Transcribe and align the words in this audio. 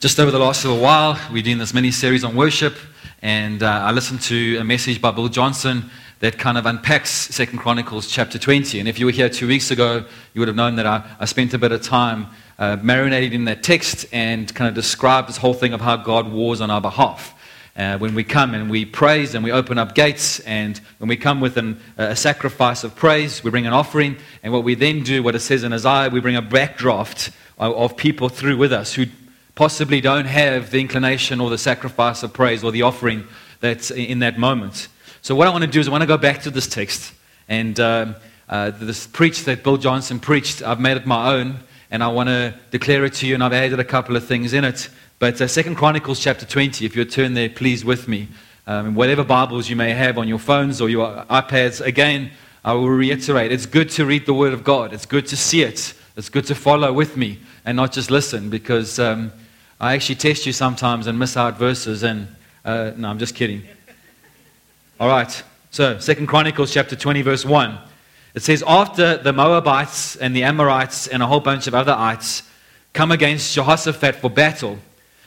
just 0.00 0.18
over 0.18 0.30
the 0.30 0.38
last 0.38 0.64
little 0.64 0.80
while, 0.80 1.20
we're 1.30 1.42
doing 1.42 1.58
this 1.58 1.74
mini 1.74 1.90
series 1.90 2.24
on 2.24 2.34
worship, 2.34 2.74
and 3.20 3.62
uh, 3.62 3.66
I 3.66 3.92
listened 3.92 4.22
to 4.22 4.56
a 4.56 4.64
message 4.64 4.98
by 4.98 5.10
Bill 5.10 5.28
Johnson 5.28 5.90
that 6.20 6.38
kind 6.38 6.56
of 6.56 6.64
unpacks 6.64 7.10
Second 7.10 7.58
Chronicles 7.58 8.06
chapter 8.06 8.38
20. 8.38 8.80
And 8.80 8.88
if 8.88 8.98
you 8.98 9.04
were 9.04 9.12
here 9.12 9.28
two 9.28 9.46
weeks 9.46 9.70
ago, 9.70 10.06
you 10.32 10.40
would 10.40 10.48
have 10.48 10.56
known 10.56 10.76
that 10.76 10.86
I, 10.86 11.04
I 11.20 11.26
spent 11.26 11.52
a 11.52 11.58
bit 11.58 11.70
of 11.70 11.82
time 11.82 12.28
uh, 12.58 12.78
marinating 12.78 13.32
in 13.32 13.44
that 13.44 13.62
text 13.62 14.06
and 14.10 14.52
kind 14.54 14.70
of 14.70 14.74
described 14.74 15.28
this 15.28 15.36
whole 15.36 15.52
thing 15.52 15.74
of 15.74 15.82
how 15.82 15.98
God 15.98 16.32
wars 16.32 16.62
on 16.62 16.70
our 16.70 16.80
behalf. 16.80 17.34
Uh, 17.76 17.98
when 17.98 18.14
we 18.14 18.24
come 18.24 18.54
and 18.54 18.70
we 18.70 18.86
praise 18.86 19.34
and 19.34 19.44
we 19.44 19.52
open 19.52 19.76
up 19.76 19.94
gates, 19.94 20.40
and 20.40 20.80
when 20.96 21.08
we 21.08 21.16
come 21.18 21.42
with 21.42 21.58
an, 21.58 21.78
a 21.98 22.16
sacrifice 22.16 22.84
of 22.84 22.96
praise, 22.96 23.44
we 23.44 23.50
bring 23.50 23.66
an 23.66 23.74
offering, 23.74 24.16
and 24.42 24.50
what 24.50 24.64
we 24.64 24.74
then 24.74 25.02
do, 25.02 25.22
what 25.22 25.34
it 25.34 25.40
says 25.40 25.62
in 25.62 25.74
Isaiah, 25.74 26.08
we 26.08 26.20
bring 26.20 26.36
a 26.36 26.42
backdraft 26.42 27.34
of, 27.58 27.74
of 27.74 27.96
people 27.98 28.30
through 28.30 28.56
with 28.56 28.72
us 28.72 28.94
who 28.94 29.04
possibly 29.60 30.00
don't 30.00 30.24
have 30.24 30.70
the 30.70 30.80
inclination 30.80 31.38
or 31.38 31.50
the 31.50 31.58
sacrifice 31.58 32.22
of 32.22 32.32
praise 32.32 32.64
or 32.64 32.72
the 32.72 32.80
offering 32.80 33.22
that's 33.60 33.90
in 33.90 34.20
that 34.20 34.38
moment. 34.38 34.88
So, 35.20 35.34
what 35.34 35.46
I 35.46 35.50
want 35.50 35.64
to 35.64 35.70
do 35.70 35.78
is 35.78 35.86
I 35.86 35.90
want 35.90 36.00
to 36.00 36.06
go 36.06 36.16
back 36.16 36.40
to 36.44 36.50
this 36.50 36.66
text 36.66 37.12
and 37.46 37.78
um, 37.78 38.16
uh, 38.48 38.70
this 38.70 39.06
preach 39.06 39.44
that 39.44 39.62
Bill 39.62 39.76
Johnson 39.76 40.18
preached. 40.18 40.62
I've 40.62 40.80
made 40.80 40.96
it 40.96 41.04
my 41.04 41.34
own 41.34 41.58
and 41.90 42.02
I 42.02 42.08
want 42.08 42.30
to 42.30 42.54
declare 42.70 43.04
it 43.04 43.12
to 43.16 43.26
you, 43.26 43.34
and 43.34 43.44
I've 43.44 43.52
added 43.52 43.78
a 43.78 43.84
couple 43.84 44.16
of 44.16 44.26
things 44.26 44.54
in 44.54 44.64
it. 44.64 44.88
But 45.18 45.38
uh, 45.42 45.46
Second 45.46 45.74
Chronicles 45.74 46.20
chapter 46.20 46.46
20, 46.46 46.86
if 46.86 46.96
you 46.96 47.04
turn 47.04 47.34
there, 47.34 47.50
please, 47.50 47.84
with 47.84 48.08
me. 48.08 48.28
Um, 48.66 48.94
whatever 48.94 49.24
Bibles 49.24 49.68
you 49.68 49.76
may 49.76 49.92
have 49.92 50.16
on 50.16 50.26
your 50.26 50.38
phones 50.38 50.80
or 50.80 50.88
your 50.88 51.26
iPads, 51.28 51.84
again, 51.84 52.30
I 52.64 52.72
will 52.72 52.88
reiterate 52.88 53.52
it's 53.52 53.66
good 53.66 53.90
to 53.90 54.06
read 54.06 54.24
the 54.24 54.32
Word 54.32 54.54
of 54.54 54.64
God. 54.64 54.94
It's 54.94 55.04
good 55.04 55.26
to 55.26 55.36
see 55.36 55.60
it. 55.60 55.92
It's 56.16 56.30
good 56.30 56.46
to 56.46 56.54
follow 56.54 56.94
with 56.94 57.18
me 57.18 57.40
and 57.66 57.76
not 57.76 57.92
just 57.92 58.10
listen 58.10 58.48
because 58.48 58.98
um, 58.98 59.32
I 59.80 59.94
actually 59.94 60.16
test 60.16 60.44
you 60.44 60.52
sometimes 60.52 61.06
and 61.06 61.18
miss 61.18 61.38
out 61.38 61.58
verses. 61.58 62.02
And 62.02 62.28
uh, 62.64 62.92
no, 62.96 63.08
I'm 63.08 63.18
just 63.18 63.34
kidding. 63.34 63.62
All 64.98 65.08
right. 65.08 65.42
So, 65.70 65.98
Second 65.98 66.26
Chronicles 66.26 66.72
chapter 66.72 66.96
20, 66.96 67.22
verse 67.22 67.44
1. 67.46 67.78
It 68.34 68.42
says, 68.42 68.62
After 68.66 69.16
the 69.16 69.32
Moabites 69.32 70.16
and 70.16 70.36
the 70.36 70.42
Amorites 70.42 71.06
and 71.06 71.22
a 71.22 71.26
whole 71.26 71.40
bunch 71.40 71.66
of 71.66 71.74
other 71.74 71.92
ites 71.92 72.42
come 72.92 73.10
against 73.10 73.54
Jehoshaphat 73.54 74.16
for 74.16 74.28
battle, 74.28 74.78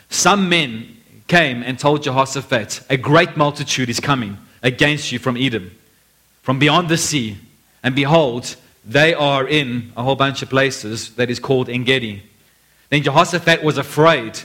some 0.09 0.49
men 0.49 0.97
came 1.27 1.63
and 1.63 1.79
told 1.79 2.03
Jehoshaphat, 2.03 2.83
A 2.91 2.97
great 2.97 3.35
multitude 3.35 3.89
is 3.89 3.99
coming 3.99 4.37
against 4.61 5.11
you 5.11 5.17
from 5.17 5.35
Edom, 5.35 5.71
from 6.43 6.59
beyond 6.59 6.89
the 6.89 6.97
sea. 6.97 7.37
And 7.81 7.95
behold, 7.95 8.55
they 8.85 9.15
are 9.15 9.47
in 9.47 9.91
a 9.97 10.03
whole 10.03 10.15
bunch 10.15 10.43
of 10.43 10.49
places 10.49 11.15
that 11.15 11.31
is 11.31 11.39
called 11.39 11.69
Engedi. 11.69 12.21
Then 12.89 13.03
Jehoshaphat 13.03 13.63
was 13.63 13.77
afraid 13.77 14.39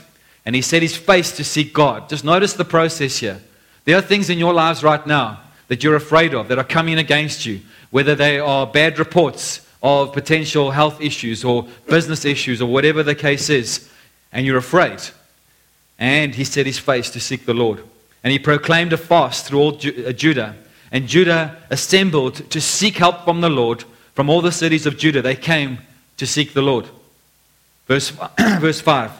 and 0.45 0.55
he 0.55 0.61
set 0.61 0.81
his 0.81 0.97
face 0.97 1.31
to 1.37 1.43
seek 1.43 1.73
God. 1.73 2.09
Just 2.09 2.23
notice 2.23 2.53
the 2.53 2.65
process 2.65 3.17
here. 3.17 3.41
There 3.85 3.97
are 3.97 4.01
things 4.01 4.29
in 4.29 4.39
your 4.39 4.53
lives 4.53 4.83
right 4.83 5.05
now 5.05 5.41
that 5.67 5.83
you're 5.83 5.95
afraid 5.95 6.33
of 6.33 6.47
that 6.47 6.57
are 6.57 6.63
coming 6.63 6.97
against 6.97 7.45
you, 7.45 7.61
whether 7.91 8.15
they 8.15 8.39
are 8.39 8.65
bad 8.65 8.99
reports 8.99 9.65
of 9.81 10.11
potential 10.11 10.71
health 10.71 10.99
issues 11.01 11.43
or 11.43 11.67
business 11.87 12.25
issues 12.25 12.61
or 12.61 12.71
whatever 12.71 13.03
the 13.03 13.15
case 13.15 13.49
is, 13.49 13.89
and 14.31 14.45
you're 14.45 14.57
afraid. 14.57 14.99
And 15.97 16.35
he 16.35 16.43
set 16.43 16.65
his 16.65 16.79
face 16.79 17.09
to 17.11 17.19
seek 17.19 17.45
the 17.45 17.53
Lord. 17.53 17.83
And 18.23 18.31
he 18.31 18.39
proclaimed 18.39 18.93
a 18.93 18.97
fast 18.97 19.45
through 19.45 19.59
all 19.59 19.75
uh, 19.75 20.11
Judah. 20.11 20.55
And 20.91 21.07
Judah 21.07 21.57
assembled 21.69 22.49
to 22.49 22.59
seek 22.59 22.97
help 22.97 23.23
from 23.23 23.41
the 23.41 23.49
Lord. 23.49 23.83
From 24.15 24.29
all 24.29 24.41
the 24.41 24.51
cities 24.51 24.85
of 24.85 24.97
Judah, 24.97 25.21
they 25.21 25.35
came 25.35 25.79
to 26.17 26.27
seek 26.27 26.53
the 26.53 26.61
Lord. 26.61 26.89
Verse, 27.89 28.11
verse 28.59 28.79
5. 28.79 29.11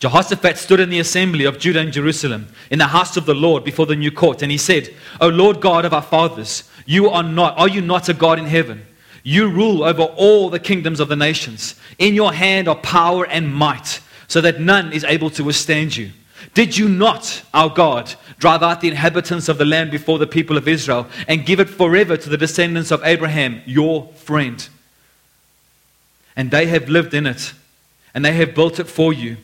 Jehoshaphat 0.00 0.58
stood 0.58 0.80
in 0.80 0.90
the 0.90 0.98
assembly 0.98 1.44
of 1.44 1.58
Judah 1.58 1.80
and 1.80 1.92
Jerusalem, 1.92 2.48
in 2.70 2.80
the 2.80 2.88
house 2.88 3.16
of 3.16 3.24
the 3.24 3.34
Lord, 3.34 3.64
before 3.64 3.86
the 3.86 3.96
new 3.96 4.10
court, 4.10 4.42
and 4.42 4.50
he 4.50 4.58
said, 4.58 4.92
O 5.20 5.28
Lord 5.28 5.60
God 5.60 5.84
of 5.84 5.94
our 5.94 6.02
fathers, 6.02 6.68
you 6.84 7.08
are 7.08 7.22
not, 7.22 7.56
are 7.56 7.68
you 7.68 7.80
not 7.80 8.08
a 8.08 8.12
God 8.12 8.38
in 8.38 8.44
heaven? 8.44 8.84
You 9.22 9.48
rule 9.48 9.84
over 9.84 10.02
all 10.02 10.50
the 10.50 10.58
kingdoms 10.58 11.00
of 11.00 11.08
the 11.08 11.16
nations. 11.16 11.76
In 11.98 12.14
your 12.14 12.34
hand 12.34 12.68
are 12.68 12.74
power 12.74 13.24
and 13.26 13.54
might, 13.54 14.00
so 14.26 14.40
that 14.40 14.60
none 14.60 14.92
is 14.92 15.04
able 15.04 15.30
to 15.30 15.44
withstand 15.44 15.96
you. 15.96 16.10
Did 16.52 16.76
you 16.76 16.88
not, 16.88 17.42
our 17.54 17.70
God, 17.70 18.14
drive 18.38 18.62
out 18.62 18.80
the 18.80 18.88
inhabitants 18.88 19.48
of 19.48 19.58
the 19.58 19.64
land 19.64 19.90
before 19.90 20.18
the 20.18 20.26
people 20.26 20.58
of 20.58 20.68
Israel 20.68 21.06
and 21.28 21.46
give 21.46 21.60
it 21.60 21.70
forever 21.70 22.16
to 22.16 22.28
the 22.28 22.36
descendants 22.36 22.90
of 22.90 23.02
Abraham, 23.04 23.62
your 23.64 24.08
friend? 24.14 24.68
And 26.36 26.50
they 26.50 26.66
have 26.66 26.88
lived 26.88 27.14
in 27.14 27.26
it, 27.26 27.52
and 28.14 28.24
they 28.24 28.32
have 28.32 28.54
built 28.54 28.78
it 28.78 28.88
for 28.88 29.12
you, 29.12 29.36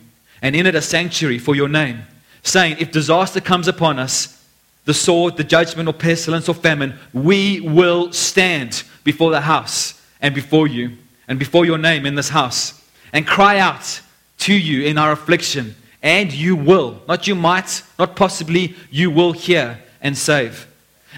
and 0.42 0.56
in 0.56 0.66
it 0.66 0.74
a 0.74 0.82
sanctuary 0.82 1.38
for 1.38 1.54
your 1.54 1.68
name, 1.68 2.02
saying, 2.42 2.76
If 2.78 2.92
disaster 2.92 3.40
comes 3.40 3.68
upon 3.68 3.98
us, 3.98 4.36
the 4.84 4.94
sword, 4.94 5.36
the 5.36 5.44
judgment, 5.44 5.88
or 5.88 5.92
pestilence, 5.92 6.48
or 6.48 6.54
famine, 6.54 6.98
we 7.12 7.60
will 7.60 8.12
stand 8.12 8.82
before 9.04 9.30
the 9.30 9.42
house 9.42 10.00
and 10.20 10.34
before 10.34 10.66
you, 10.66 10.96
and 11.28 11.38
before 11.38 11.64
your 11.64 11.78
name 11.78 12.06
in 12.06 12.14
this 12.14 12.30
house, 12.30 12.82
and 13.12 13.26
cry 13.26 13.58
out 13.58 14.00
to 14.38 14.54
you 14.54 14.84
in 14.84 14.98
our 14.98 15.12
affliction, 15.12 15.74
and 16.02 16.32
you 16.32 16.56
will, 16.56 17.02
not 17.06 17.26
you 17.26 17.34
might, 17.34 17.82
not 17.98 18.16
possibly, 18.16 18.74
you 18.90 19.10
will 19.10 19.32
hear 19.32 19.78
and 20.00 20.16
save. 20.16 20.66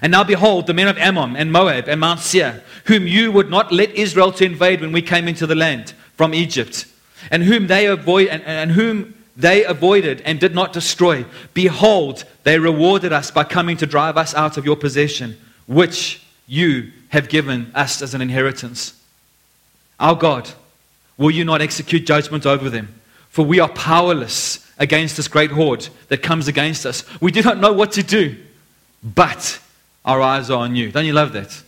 And 0.01 0.11
now 0.11 0.25
behold, 0.25 0.67
the 0.67 0.75
men 0.75 0.89
of 0.89 0.99
Ammon 0.99 1.37
and 1.37 1.53
Moab 1.53 1.89
and 1.89 2.01
Mount 2.01 2.21
Seir, 2.21 2.63
whom 2.87 3.07
you 3.07 3.31
would 3.31 3.51
not 3.51 3.71
let 3.71 3.91
Israel 3.91 4.33
to 4.33 4.45
invade 4.45 4.81
when 4.81 4.93
we 4.93 5.03
came 5.03 5.29
into 5.29 5.47
the 5.47 5.55
land 5.55 5.93
from 6.17 6.35
Egypt, 6.35 6.87
and 7.31 7.43
whom 7.43 7.67
they 7.67 7.87
avoid 7.87 8.29
and, 8.29 8.43
and 8.45 8.73
whom 8.73 9.15
they 9.37 9.65
avoided 9.65 10.21
and 10.23 10.41
did 10.41 10.55
not 10.55 10.73
destroy. 10.73 11.25
Behold, 11.55 12.25
they 12.45 12.59
rewarded 12.59 13.13
us 13.13 13.31
by 13.31 13.45
coming 13.45 13.77
to 13.79 13.87
drive 13.87 14.17
us 14.17 14.35
out 14.35 14.57
of 14.57 14.65
your 14.65 14.77
possession, 14.77 15.37
which 15.67 16.23
you 16.47 16.93
have 17.09 17.29
given 17.29 17.71
us 17.75 18.03
as 18.03 18.15
an 18.15 18.21
inheritance. 18.21 18.99
Our 20.01 20.17
God, 20.17 20.51
will 21.17 21.31
you 21.31 21.45
not 21.45 21.63
execute 21.63 22.07
judgment 22.07 22.47
over 22.47 22.69
them? 22.69 23.01
For 23.29 23.45
we 23.45 23.61
are 23.61 23.69
powerless 23.69 24.71
against 24.79 25.17
this 25.17 25.29
great 25.29 25.51
horde 25.51 25.89
that 26.09 26.23
comes 26.23 26.49
against 26.49 26.85
us. 26.85 27.05
We 27.21 27.31
do 27.31 27.43
not 27.43 27.59
know 27.59 27.73
what 27.73 27.93
to 27.93 28.03
do, 28.03 28.37
but 29.03 29.61
our 30.05 30.21
eyes 30.21 30.51
are 30.51 30.59
on 30.59 30.75
you. 30.77 30.91
Don't 30.91 31.05
you 31.05 31.13
love 31.13 31.33
that? 31.33 31.63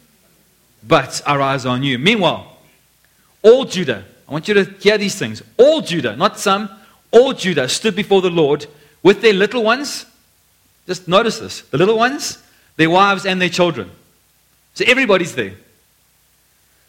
But 0.87 1.23
our 1.27 1.41
eyes 1.41 1.65
are 1.67 1.71
on 1.71 1.83
you. 1.83 1.99
Meanwhile, 1.99 2.57
all 3.43 3.65
Judah, 3.65 4.05
I 4.29 4.33
want 4.33 4.49
you 4.49 4.55
to 4.55 4.65
hear 4.65 4.99
these 4.99 5.15
things. 5.15 5.43
All 5.57 5.81
Judah, 5.81 6.17
not 6.17 6.39
some, 6.39 6.69
all 7.11 7.33
Judah 7.33 7.69
stood 7.69 7.95
before 7.95 8.23
the 8.23 8.31
Lord 8.31 8.67
with 9.03 9.21
their 9.21 9.33
little 9.33 9.63
ones. 9.63 10.07
Just 10.87 11.09
notice 11.09 11.39
this 11.39 11.61
the 11.63 11.79
little 11.79 11.97
ones, 11.97 12.43
their 12.77 12.91
wives, 12.91 13.25
and 13.25 13.41
their 13.41 13.49
children. 13.49 13.91
So 14.75 14.85
everybody's 14.87 15.35
there. 15.35 15.55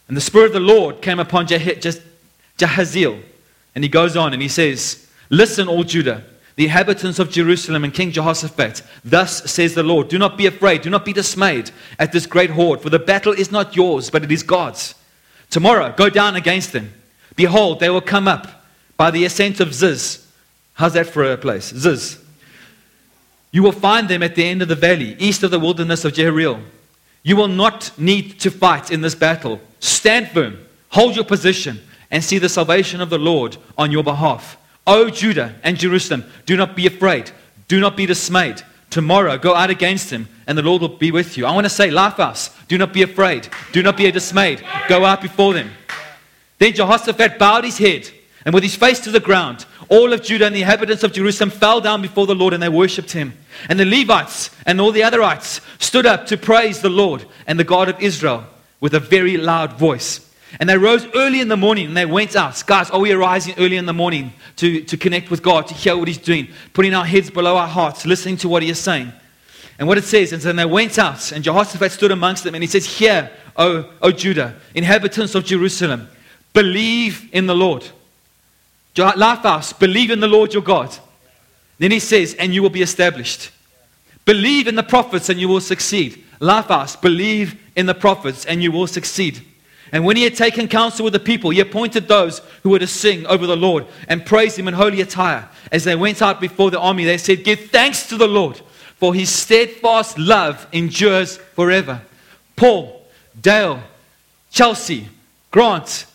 And 0.08 0.16
the 0.16 0.22
Spirit 0.22 0.48
of 0.48 0.54
the 0.54 0.60
Lord 0.60 1.02
came 1.02 1.20
upon 1.20 1.48
Jahaziel. 1.48 3.22
And 3.74 3.84
he 3.84 3.90
goes 3.90 4.16
on 4.16 4.34
and 4.34 4.42
he 4.42 4.48
says, 4.48 5.08
Listen, 5.30 5.68
all 5.68 5.84
Judah 5.84 6.24
the 6.56 6.66
inhabitants 6.66 7.20
of 7.20 7.32
Jerusalem 7.32 7.84
and 7.84 7.94
King 7.94 8.12
Jehoshaphat, 8.12 8.82
Thus 9.04 9.52
says 9.52 9.74
the 9.74 9.84
Lord, 9.84 10.08
Do 10.08 10.18
not 10.18 10.38
be 10.38 10.46
afraid, 10.46 10.82
do 10.82 10.90
not 10.90 11.04
be 11.04 11.14
dismayed 11.14 11.72
at 12.00 12.12
this 12.12 12.26
great 12.26 12.52
horde, 12.52 12.82
for 12.82 12.90
the 12.90 13.00
battle 13.00 13.34
is 13.34 13.52
not 13.52 13.76
yours, 13.76 14.10
but 14.10 14.24
it 14.24 14.32
is 14.32 14.44
God's. 14.44 14.96
Tomorrow, 15.50 15.94
go 15.96 16.10
down 16.10 16.36
against 16.36 16.72
them. 16.72 16.94
Behold, 17.36 17.80
they 17.80 17.90
will 17.90 18.02
come 18.02 18.28
up 18.28 18.66
by 18.96 19.12
the 19.12 19.26
ascent 19.26 19.60
of 19.60 19.74
Ziz. 19.74 20.26
How's 20.74 20.94
that 20.94 21.08
for 21.08 21.24
a 21.24 21.38
place? 21.38 21.74
Ziz. 21.74 22.20
You 23.52 23.64
will 23.64 23.72
find 23.72 24.08
them 24.08 24.24
at 24.24 24.36
the 24.36 24.46
end 24.46 24.62
of 24.62 24.68
the 24.68 24.76
valley, 24.76 25.16
east 25.20 25.44
of 25.44 25.52
the 25.52 25.60
wilderness 25.60 26.06
of 26.06 26.14
Jeruel. 26.14 26.62
You 27.24 27.36
will 27.36 27.48
not 27.48 27.92
need 27.98 28.40
to 28.42 28.52
fight 28.52 28.92
in 28.92 29.02
this 29.02 29.16
battle. 29.16 29.60
Stand 29.80 30.30
firm, 30.30 30.60
hold 30.90 31.16
your 31.16 31.26
position, 31.26 31.82
and 32.12 32.24
see 32.24 32.38
the 32.38 32.50
salvation 32.50 33.02
of 33.02 33.10
the 33.10 33.18
Lord 33.18 33.58
on 33.78 33.92
your 33.92 34.04
behalf. 34.04 34.58
O 34.88 35.10
Judah 35.10 35.56
and 35.64 35.78
Jerusalem, 35.78 36.26
do 36.46 36.56
not 36.56 36.76
be 36.76 36.88
afraid. 36.88 37.32
Do 37.68 37.80
not 37.80 37.98
be 37.98 38.06
dismayed. 38.06 38.62
Tomorrow 38.90 39.38
go 39.38 39.56
out 39.56 39.70
against 39.70 40.12
him, 40.12 40.28
and 40.48 40.58
the 40.58 40.62
Lord 40.62 40.82
will 40.82 40.90
be 40.90 41.12
with 41.12 41.38
you. 41.38 41.46
I 41.46 41.52
want 41.52 41.66
to 41.66 41.70
say, 41.70 41.90
Lifehouse, 41.90 42.56
do 42.68 42.78
not 42.78 42.94
be 42.94 43.02
afraid. 43.02 43.48
Do 43.72 43.82
not 43.82 43.98
be 43.98 44.10
dismayed. 44.12 44.64
Go 44.88 45.04
out 45.04 45.22
before 45.22 45.54
them. 45.54 45.72
Then 46.60 46.74
Jehoshaphat 46.74 47.38
bowed 47.38 47.66
his 47.66 47.78
head, 47.78 48.10
and 48.46 48.54
with 48.54 48.64
his 48.64 48.76
face 48.76 49.00
to 49.02 49.12
the 49.12 49.20
ground, 49.20 49.66
all 49.90 50.14
of 50.14 50.24
Judah 50.24 50.46
and 50.46 50.56
the 50.56 50.62
inhabitants 50.62 51.04
of 51.04 51.14
Jerusalem 51.14 51.50
fell 51.50 51.82
down 51.82 52.02
before 52.02 52.26
the 52.26 52.36
Lord, 52.36 52.54
and 52.54 52.62
they 52.62 52.70
worshipped 52.70 53.12
him. 53.12 53.34
And 53.70 53.80
the 53.80 53.86
Levites 53.86 54.50
and 54.66 54.80
all 54.80 54.92
the 54.92 55.02
otherites 55.02 55.62
stood 55.80 56.06
up 56.06 56.28
to 56.28 56.38
praise 56.38 56.82
the 56.82 56.90
Lord 56.90 57.26
and 57.48 57.60
the 57.60 57.64
God 57.64 57.90
of 57.90 58.00
Israel 58.00 58.46
with 58.80 58.94
a 58.94 59.00
very 59.00 59.38
loud 59.38 59.74
voice. 59.74 60.25
And 60.60 60.70
they 60.70 60.78
rose 60.78 61.06
early 61.16 61.42
in 61.42 61.48
the 61.48 61.58
morning 61.58 61.88
and 61.88 61.98
they 61.98 62.06
went 62.06 62.36
out. 62.36 62.64
Guys, 62.66 62.90
are 62.90 63.00
we 63.00 63.12
arising 63.12 63.56
early 63.58 63.78
in 63.78 63.86
the 63.86 63.94
morning 63.94 64.34
to, 64.58 64.82
to 64.84 64.98
connect 64.98 65.30
with 65.30 65.44
God, 65.44 65.68
to 65.68 65.74
hear 65.74 65.98
what 65.98 66.08
He's 66.08 66.18
doing, 66.18 66.48
putting 66.74 66.94
our 66.94 67.06
heads 67.06 67.30
below 67.30 67.58
our 67.58 67.68
hearts, 67.68 68.06
listening 68.06 68.38
to 68.38 68.50
what 68.50 68.64
He 68.64 68.70
is 68.70 68.80
saying? 68.80 69.12
And 69.78 69.88
what 69.88 69.98
it 69.98 70.06
says, 70.06 70.32
and 70.32 70.42
then 70.42 70.56
they 70.56 70.66
went 70.66 70.98
out, 70.98 71.32
and 71.32 71.44
Jehoshaphat 71.44 71.92
stood 71.92 72.12
amongst 72.12 72.46
them, 72.46 72.56
and 72.56 72.64
he 72.64 72.68
says, 72.68 72.86
Hear, 72.86 73.30
O, 73.58 73.92
o 74.02 74.12
Judah, 74.12 74.56
inhabitants 74.74 75.36
of 75.36 75.44
Jerusalem, 75.44 76.08
believe 76.54 77.30
in 77.34 77.46
the 77.46 77.56
Lord. 77.56 77.86
Lifehouse, 78.96 79.78
believe 79.78 80.12
in 80.12 80.22
the 80.22 80.28
Lord 80.28 80.54
your 80.54 80.64
God. 80.64 80.98
Then 81.78 81.92
he 81.92 82.00
says, 82.00 82.34
and 82.36 82.54
you 82.54 82.62
will 82.62 82.70
be 82.70 82.82
established. 82.82 83.52
Believe 84.24 84.68
in 84.68 84.76
the 84.76 84.84
prophets 84.84 85.30
and 85.30 85.40
you 85.40 85.48
will 85.48 85.62
succeed. 85.62 86.24
Lifehouse, 86.40 87.00
believe 87.00 87.62
in 87.76 87.86
the 87.86 87.94
prophets 87.94 88.46
and 88.46 88.64
you 88.64 88.72
will 88.72 88.88
succeed. 88.88 89.46
And 89.92 90.04
when 90.04 90.18
he 90.18 90.24
had 90.24 90.36
taken 90.36 90.68
counsel 90.68 91.04
with 91.04 91.14
the 91.14 91.20
people, 91.20 91.52
he 91.52 91.60
appointed 91.60 92.08
those 92.08 92.40
who 92.64 92.72
were 92.72 92.80
to 92.80 92.88
sing 92.88 93.26
over 93.28 93.46
the 93.46 93.56
Lord 93.56 93.86
and 94.08 94.26
praise 94.26 94.58
him 94.58 94.68
in 94.68 94.74
holy 94.74 95.02
attire. 95.02 95.48
As 95.72 95.84
they 95.84 95.96
went 95.96 96.22
out 96.22 96.42
before 96.42 96.72
the 96.72 96.80
army, 96.80 97.06
they 97.06 97.18
said, 97.18 97.44
Give 97.44 97.60
thanks 97.70 98.08
to 98.10 98.18
the 98.18 98.28
Lord, 98.28 98.60
for 98.98 99.14
his 99.14 99.30
steadfast 99.30 100.18
love 100.18 100.68
endures 100.72 101.38
forever. 101.38 102.02
Paul, 102.56 103.06
Dale, 103.40 103.82
Chelsea, 104.50 105.08
Grant, 105.52 106.06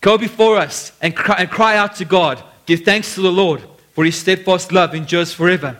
go 0.00 0.16
before 0.16 0.56
us 0.56 0.92
and 1.02 1.14
cry, 1.14 1.36
and 1.38 1.50
cry 1.50 1.76
out 1.76 1.96
to 1.96 2.04
God. 2.04 2.42
Give 2.66 2.80
thanks 2.80 3.14
to 3.14 3.20
the 3.20 3.32
Lord, 3.32 3.62
for 3.92 4.04
his 4.04 4.16
steadfast 4.16 4.72
love 4.72 4.94
endures 4.94 5.32
forever. 5.32 5.76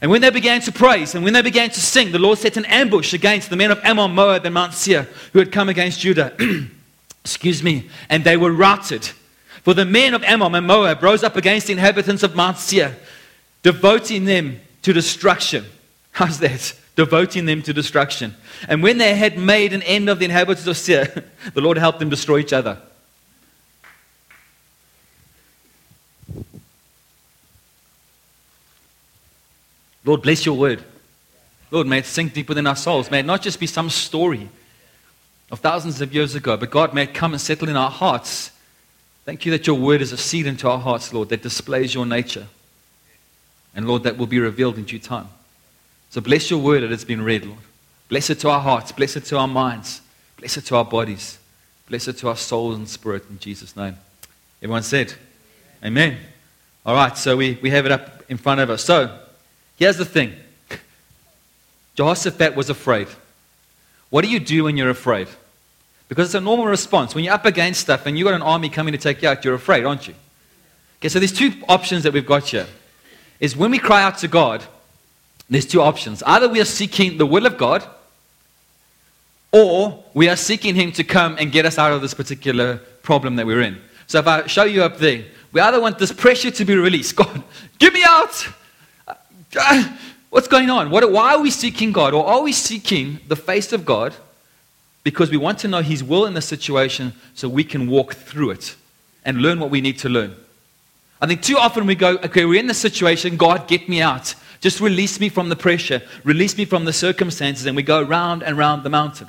And 0.00 0.10
when 0.10 0.22
they 0.22 0.30
began 0.30 0.60
to 0.62 0.72
praise 0.72 1.14
and 1.14 1.24
when 1.24 1.32
they 1.32 1.42
began 1.42 1.70
to 1.70 1.80
sing, 1.80 2.12
the 2.12 2.18
Lord 2.18 2.38
set 2.38 2.56
an 2.56 2.64
ambush 2.66 3.12
against 3.12 3.50
the 3.50 3.56
men 3.56 3.72
of 3.72 3.80
Ammon, 3.82 4.14
Moab, 4.14 4.44
and 4.44 4.54
Mount 4.54 4.72
Seir 4.72 5.08
who 5.32 5.40
had 5.40 5.50
come 5.50 5.68
against 5.68 6.00
Judah. 6.00 6.32
Excuse 7.24 7.62
me. 7.62 7.88
And 8.08 8.24
they 8.24 8.36
were 8.36 8.52
routed. 8.52 9.10
For 9.62 9.74
the 9.74 9.84
men 9.84 10.14
of 10.14 10.22
Ammon 10.24 10.54
and 10.54 10.66
Moab 10.66 11.02
rose 11.02 11.22
up 11.22 11.36
against 11.36 11.66
the 11.66 11.72
inhabitants 11.72 12.22
of 12.22 12.34
Mount 12.34 12.58
Seir, 12.58 12.96
devoting 13.62 14.24
them 14.24 14.60
to 14.82 14.92
destruction. 14.92 15.64
How's 16.12 16.38
that? 16.38 16.74
Devoting 16.96 17.44
them 17.44 17.62
to 17.62 17.72
destruction. 17.72 18.34
And 18.68 18.82
when 18.82 18.98
they 18.98 19.14
had 19.14 19.38
made 19.38 19.72
an 19.72 19.82
end 19.82 20.08
of 20.08 20.18
the 20.18 20.24
inhabitants 20.24 20.66
of 20.66 20.76
Seir, 20.76 21.04
the 21.54 21.60
Lord 21.60 21.76
helped 21.76 21.98
them 21.98 22.08
destroy 22.08 22.38
each 22.38 22.52
other. 22.52 22.80
Lord, 30.04 30.22
bless 30.22 30.46
your 30.46 30.56
word. 30.56 30.82
Lord, 31.70 31.86
may 31.86 31.98
it 31.98 32.06
sink 32.06 32.32
deep 32.32 32.48
within 32.48 32.66
our 32.66 32.76
souls. 32.76 33.10
May 33.10 33.20
it 33.20 33.26
not 33.26 33.42
just 33.42 33.60
be 33.60 33.66
some 33.66 33.90
story 33.90 34.48
of 35.50 35.60
thousands 35.60 36.00
of 36.00 36.14
years 36.14 36.34
ago, 36.34 36.56
but 36.56 36.70
God, 36.70 36.94
may 36.94 37.06
come 37.06 37.32
and 37.32 37.40
settle 37.40 37.68
in 37.68 37.76
our 37.76 37.90
hearts. 37.90 38.50
Thank 39.24 39.46
you 39.46 39.52
that 39.52 39.66
your 39.66 39.76
word 39.76 40.02
is 40.02 40.12
a 40.12 40.16
seed 40.16 40.46
into 40.46 40.68
our 40.68 40.78
hearts, 40.78 41.12
Lord, 41.12 41.28
that 41.30 41.42
displays 41.42 41.94
your 41.94 42.06
nature. 42.06 42.46
And 43.74 43.86
Lord, 43.86 44.02
that 44.02 44.16
will 44.16 44.26
be 44.26 44.40
revealed 44.40 44.78
in 44.78 44.84
due 44.84 44.98
time. 44.98 45.28
So 46.10 46.20
bless 46.20 46.50
your 46.50 46.58
word 46.58 46.82
that 46.82 46.92
it's 46.92 47.04
been 47.04 47.22
read, 47.22 47.44
Lord. 47.44 47.60
Bless 48.08 48.30
it 48.30 48.40
to 48.40 48.50
our 48.50 48.60
hearts. 48.60 48.92
Bless 48.92 49.16
it 49.16 49.24
to 49.26 49.38
our 49.38 49.48
minds. 49.48 50.00
Bless 50.38 50.56
it 50.56 50.64
to 50.66 50.76
our 50.76 50.84
bodies. 50.84 51.38
Bless 51.88 52.08
it 52.08 52.16
to 52.18 52.28
our 52.28 52.36
souls 52.36 52.76
and 52.76 52.88
spirit 52.88 53.24
in 53.28 53.38
Jesus' 53.38 53.76
name. 53.76 53.96
Everyone 54.62 54.82
said, 54.82 55.14
Amen. 55.84 56.16
All 56.84 56.94
right, 56.94 57.16
so 57.16 57.36
we, 57.36 57.58
we 57.62 57.70
have 57.70 57.86
it 57.86 57.92
up 57.92 58.24
in 58.30 58.38
front 58.38 58.60
of 58.60 58.70
us. 58.70 58.84
So, 58.84 59.18
Here's 59.78 59.96
the 59.96 60.04
thing 60.04 60.34
Jehoshaphat 61.94 62.54
was 62.54 62.68
afraid. 62.68 63.08
What 64.10 64.24
do 64.24 64.30
you 64.30 64.40
do 64.40 64.64
when 64.64 64.76
you're 64.76 64.90
afraid? 64.90 65.28
Because 66.08 66.28
it's 66.28 66.34
a 66.34 66.40
normal 66.40 66.66
response. 66.66 67.14
When 67.14 67.24
you're 67.24 67.34
up 67.34 67.44
against 67.44 67.80
stuff 67.80 68.06
and 68.06 68.18
you've 68.18 68.26
got 68.26 68.34
an 68.34 68.42
army 68.42 68.68
coming 68.68 68.92
to 68.92 68.98
take 68.98 69.22
you 69.22 69.28
out, 69.28 69.44
you're 69.44 69.54
afraid, 69.54 69.84
aren't 69.84 70.08
you? 70.08 70.14
Okay, 71.00 71.08
so 71.08 71.18
there's 71.18 71.32
two 71.32 71.52
options 71.68 72.02
that 72.02 72.12
we've 72.12 72.26
got 72.26 72.48
here. 72.48 72.66
Is 73.40 73.56
when 73.56 73.70
we 73.70 73.78
cry 73.78 74.02
out 74.02 74.18
to 74.18 74.28
God, 74.28 74.64
there's 75.50 75.66
two 75.66 75.80
options. 75.80 76.22
Either 76.24 76.48
we 76.48 76.60
are 76.60 76.66
seeking 76.66 77.18
the 77.18 77.26
will 77.26 77.46
of 77.46 77.56
God, 77.56 77.86
or 79.52 80.04
we 80.14 80.28
are 80.28 80.36
seeking 80.36 80.74
Him 80.74 80.92
to 80.92 81.04
come 81.04 81.36
and 81.38 81.52
get 81.52 81.64
us 81.66 81.78
out 81.78 81.92
of 81.92 82.02
this 82.02 82.14
particular 82.14 82.78
problem 83.02 83.36
that 83.36 83.46
we're 83.46 83.62
in. 83.62 83.78
So 84.06 84.18
if 84.18 84.26
I 84.26 84.46
show 84.46 84.64
you 84.64 84.82
up 84.82 84.98
there, 84.98 85.24
we 85.52 85.60
either 85.60 85.80
want 85.80 85.98
this 85.98 86.12
pressure 86.12 86.50
to 86.50 86.64
be 86.64 86.74
released. 86.74 87.16
God, 87.16 87.42
get 87.78 87.92
me 87.92 88.02
out. 88.04 88.48
Uh, 89.06 89.96
What's 90.30 90.48
going 90.48 90.68
on? 90.68 90.90
What, 90.90 91.10
why 91.10 91.34
are 91.34 91.40
we 91.40 91.50
seeking 91.50 91.92
God? 91.92 92.12
Or 92.12 92.26
are 92.26 92.42
we 92.42 92.52
seeking 92.52 93.20
the 93.28 93.36
face 93.36 93.72
of 93.72 93.84
God 93.84 94.14
because 95.02 95.30
we 95.30 95.36
want 95.36 95.58
to 95.60 95.68
know 95.68 95.80
His 95.80 96.04
will 96.04 96.26
in 96.26 96.34
the 96.34 96.42
situation 96.42 97.14
so 97.34 97.48
we 97.48 97.64
can 97.64 97.88
walk 97.88 98.14
through 98.14 98.50
it 98.50 98.76
and 99.24 99.40
learn 99.40 99.58
what 99.58 99.70
we 99.70 99.80
need 99.80 99.98
to 100.00 100.08
learn? 100.08 100.34
I 101.20 101.26
think 101.26 101.42
too 101.42 101.56
often 101.56 101.86
we 101.86 101.94
go, 101.94 102.18
okay, 102.18 102.44
we're 102.44 102.60
in 102.60 102.66
the 102.66 102.74
situation, 102.74 103.36
God, 103.36 103.66
get 103.66 103.88
me 103.88 104.02
out. 104.02 104.34
Just 104.60 104.80
release 104.80 105.18
me 105.18 105.28
from 105.28 105.48
the 105.48 105.56
pressure, 105.56 106.02
release 106.24 106.56
me 106.56 106.64
from 106.64 106.84
the 106.84 106.92
circumstances, 106.92 107.66
and 107.66 107.74
we 107.74 107.82
go 107.82 108.02
round 108.02 108.42
and 108.42 108.58
round 108.58 108.82
the 108.82 108.90
mountain. 108.90 109.28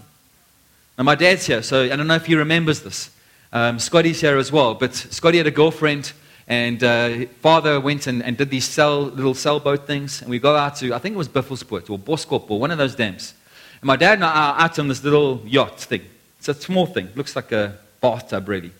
Now, 0.97 1.05
my 1.05 1.15
dad's 1.15 1.45
here, 1.45 1.63
so 1.63 1.83
I 1.83 1.95
don't 1.95 2.07
know 2.07 2.15
if 2.15 2.25
he 2.25 2.35
remembers 2.35 2.81
this. 2.81 3.09
Um, 3.53 3.79
Scotty's 3.79 4.21
here 4.21 4.37
as 4.37 4.51
well, 4.51 4.75
but 4.75 4.93
Scotty 4.93 5.37
had 5.37 5.47
a 5.47 5.51
girlfriend 5.51 6.11
and 6.49 6.83
uh, 6.83 7.27
father 7.41 7.79
went 7.79 8.07
and, 8.07 8.23
and 8.23 8.35
did 8.35 8.49
these 8.49 8.75
little 8.75 9.35
sailboat 9.35 9.85
things. 9.85 10.21
And 10.21 10.31
we 10.31 10.39
go 10.39 10.55
out 10.55 10.77
to, 10.77 10.93
I 10.95 10.97
think 10.97 11.13
it 11.13 11.17
was 11.17 11.29
Buffelspoort 11.29 11.89
or 11.91 11.99
Boskop 11.99 12.49
or 12.49 12.59
one 12.59 12.71
of 12.71 12.79
those 12.79 12.95
dams. 12.95 13.35
And 13.81 13.87
my 13.87 13.95
dad 13.95 14.15
and 14.15 14.25
I 14.25 14.31
are 14.31 14.59
out 14.61 14.79
on 14.79 14.87
this 14.87 15.03
little 15.03 15.43
yacht 15.45 15.79
thing. 15.79 16.01
It's 16.39 16.49
a 16.49 16.55
small 16.55 16.87
thing, 16.87 17.09
looks 17.15 17.35
like 17.35 17.51
a 17.51 17.77
bathtub, 18.01 18.49
really. 18.49 18.71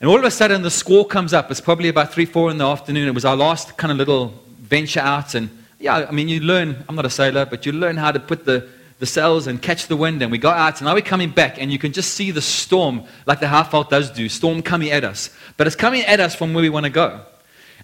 And 0.00 0.10
all 0.10 0.18
of 0.18 0.24
a 0.24 0.30
sudden, 0.32 0.62
the 0.62 0.70
squall 0.70 1.04
comes 1.04 1.32
up. 1.32 1.48
It's 1.50 1.60
probably 1.60 1.88
about 1.88 2.12
3, 2.12 2.26
4 2.26 2.50
in 2.50 2.58
the 2.58 2.66
afternoon. 2.66 3.06
It 3.06 3.14
was 3.14 3.24
our 3.24 3.36
last 3.36 3.76
kind 3.76 3.92
of 3.92 3.98
little 3.98 4.34
venture 4.60 5.00
out. 5.00 5.36
And 5.36 5.50
yeah, 5.78 6.06
I 6.08 6.10
mean, 6.10 6.28
you 6.28 6.40
learn, 6.40 6.84
I'm 6.88 6.96
not 6.96 7.06
a 7.06 7.10
sailor, 7.10 7.46
but 7.46 7.64
you 7.64 7.72
learn 7.72 7.96
how 7.96 8.10
to 8.10 8.18
put 8.18 8.44
the, 8.44 8.68
the 9.04 9.10
sails 9.10 9.46
and 9.46 9.60
catch 9.60 9.86
the 9.86 9.96
wind. 9.96 10.22
And 10.22 10.32
we 10.32 10.38
got 10.38 10.56
out, 10.56 10.80
and 10.80 10.86
now 10.86 10.94
we're 10.94 11.02
coming 11.02 11.28
back, 11.28 11.60
and 11.60 11.70
you 11.70 11.78
can 11.78 11.92
just 11.92 12.14
see 12.14 12.30
the 12.30 12.40
storm, 12.40 13.04
like 13.26 13.38
the 13.38 13.46
Highveld 13.46 13.90
does 13.90 14.10
do, 14.10 14.30
storm 14.30 14.62
coming 14.62 14.90
at 14.90 15.04
us. 15.04 15.28
But 15.58 15.66
it's 15.66 15.76
coming 15.76 16.00
at 16.04 16.20
us 16.20 16.34
from 16.34 16.54
where 16.54 16.62
we 16.62 16.70
want 16.70 16.84
to 16.84 16.90
go. 16.90 17.20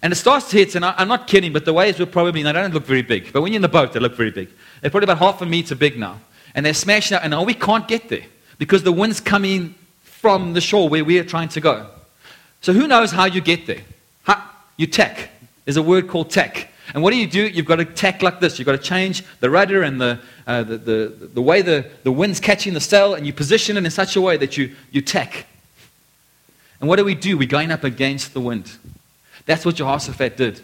And 0.01 0.11
it 0.11 0.15
starts 0.15 0.49
to 0.49 0.57
hit, 0.57 0.73
and 0.73 0.83
I, 0.83 0.95
am 0.97 1.07
not 1.07 1.27
kidding, 1.27 1.53
but 1.53 1.63
the 1.63 1.73
waves 1.73 1.99
were 1.99 2.07
probably, 2.07 2.41
they 2.41 2.51
don't 2.51 2.73
look 2.73 2.87
very 2.87 3.03
big. 3.03 3.31
But 3.31 3.43
when 3.43 3.51
you're 3.51 3.57
in 3.57 3.61
the 3.61 3.69
boat, 3.69 3.93
they 3.93 3.99
look 3.99 4.15
very 4.15 4.31
big. 4.31 4.49
They're 4.81 4.89
probably 4.89 5.03
about 5.03 5.19
half 5.19 5.43
a 5.43 5.45
meter 5.45 5.75
big 5.75 5.99
now. 5.99 6.19
And 6.55 6.65
they're 6.65 6.73
smashing 6.73 7.17
out, 7.17 7.23
and 7.23 7.29
now 7.29 7.43
we 7.43 7.53
can't 7.53 7.87
get 7.87 8.09
there 8.09 8.25
because 8.57 8.81
the 8.81 8.91
wind's 8.91 9.19
coming 9.19 9.75
from 10.01 10.53
the 10.53 10.61
shore 10.61 10.89
where 10.89 11.05
we 11.05 11.19
are 11.19 11.23
trying 11.23 11.49
to 11.49 11.61
go. 11.61 11.85
So 12.61 12.73
who 12.73 12.87
knows 12.87 13.11
how 13.11 13.25
you 13.25 13.41
get 13.41 13.67
there? 13.67 13.81
How, 14.23 14.43
you 14.75 14.87
tack. 14.87 15.29
There's 15.65 15.77
a 15.77 15.83
word 15.83 16.07
called 16.07 16.31
tack. 16.31 16.70
And 16.93 17.01
what 17.01 17.11
do 17.11 17.17
you 17.17 17.27
do? 17.27 17.47
You've 17.47 17.65
got 17.65 17.77
to 17.77 17.85
tack 17.85 18.21
like 18.21 18.39
this. 18.39 18.59
You've 18.59 18.65
got 18.65 18.73
to 18.73 18.77
change 18.77 19.23
the 19.39 19.49
rudder 19.49 19.83
and 19.83 19.99
the, 19.99 20.19
uh, 20.45 20.63
the, 20.63 20.77
the, 20.77 21.29
the, 21.33 21.41
way 21.41 21.61
the, 21.61 21.89
the 22.03 22.11
wind's 22.11 22.39
catching 22.39 22.73
the 22.73 22.81
sail, 22.81 23.13
and 23.13 23.25
you 23.25 23.33
position 23.33 23.77
it 23.77 23.85
in 23.85 23.91
such 23.91 24.15
a 24.15 24.21
way 24.21 24.37
that 24.37 24.57
you, 24.57 24.75
you 24.91 25.01
tack. 25.01 25.45
And 26.79 26.89
what 26.89 26.97
do 26.97 27.05
we 27.05 27.15
do? 27.15 27.37
We're 27.37 27.47
going 27.47 27.71
up 27.71 27.83
against 27.83 28.33
the 28.33 28.41
wind. 28.41 28.77
That's 29.45 29.65
what 29.65 29.75
Jehoshaphat 29.75 30.35
did. 30.35 30.61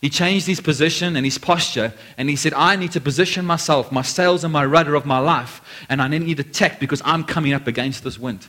He 0.00 0.08
changed 0.08 0.46
his 0.46 0.60
position 0.60 1.16
and 1.16 1.26
his 1.26 1.38
posture, 1.38 1.92
and 2.16 2.30
he 2.30 2.36
said, 2.36 2.54
I 2.54 2.76
need 2.76 2.92
to 2.92 3.00
position 3.00 3.44
myself, 3.44 3.90
my 3.90 4.02
sails 4.02 4.44
and 4.44 4.52
my 4.52 4.64
rudder 4.64 4.94
of 4.94 5.04
my 5.04 5.18
life, 5.18 5.60
and 5.88 6.00
I 6.00 6.06
need 6.06 6.36
to 6.36 6.44
tack 6.44 6.78
because 6.78 7.02
I'm 7.04 7.24
coming 7.24 7.52
up 7.52 7.66
against 7.66 8.04
this 8.04 8.18
wind. 8.18 8.46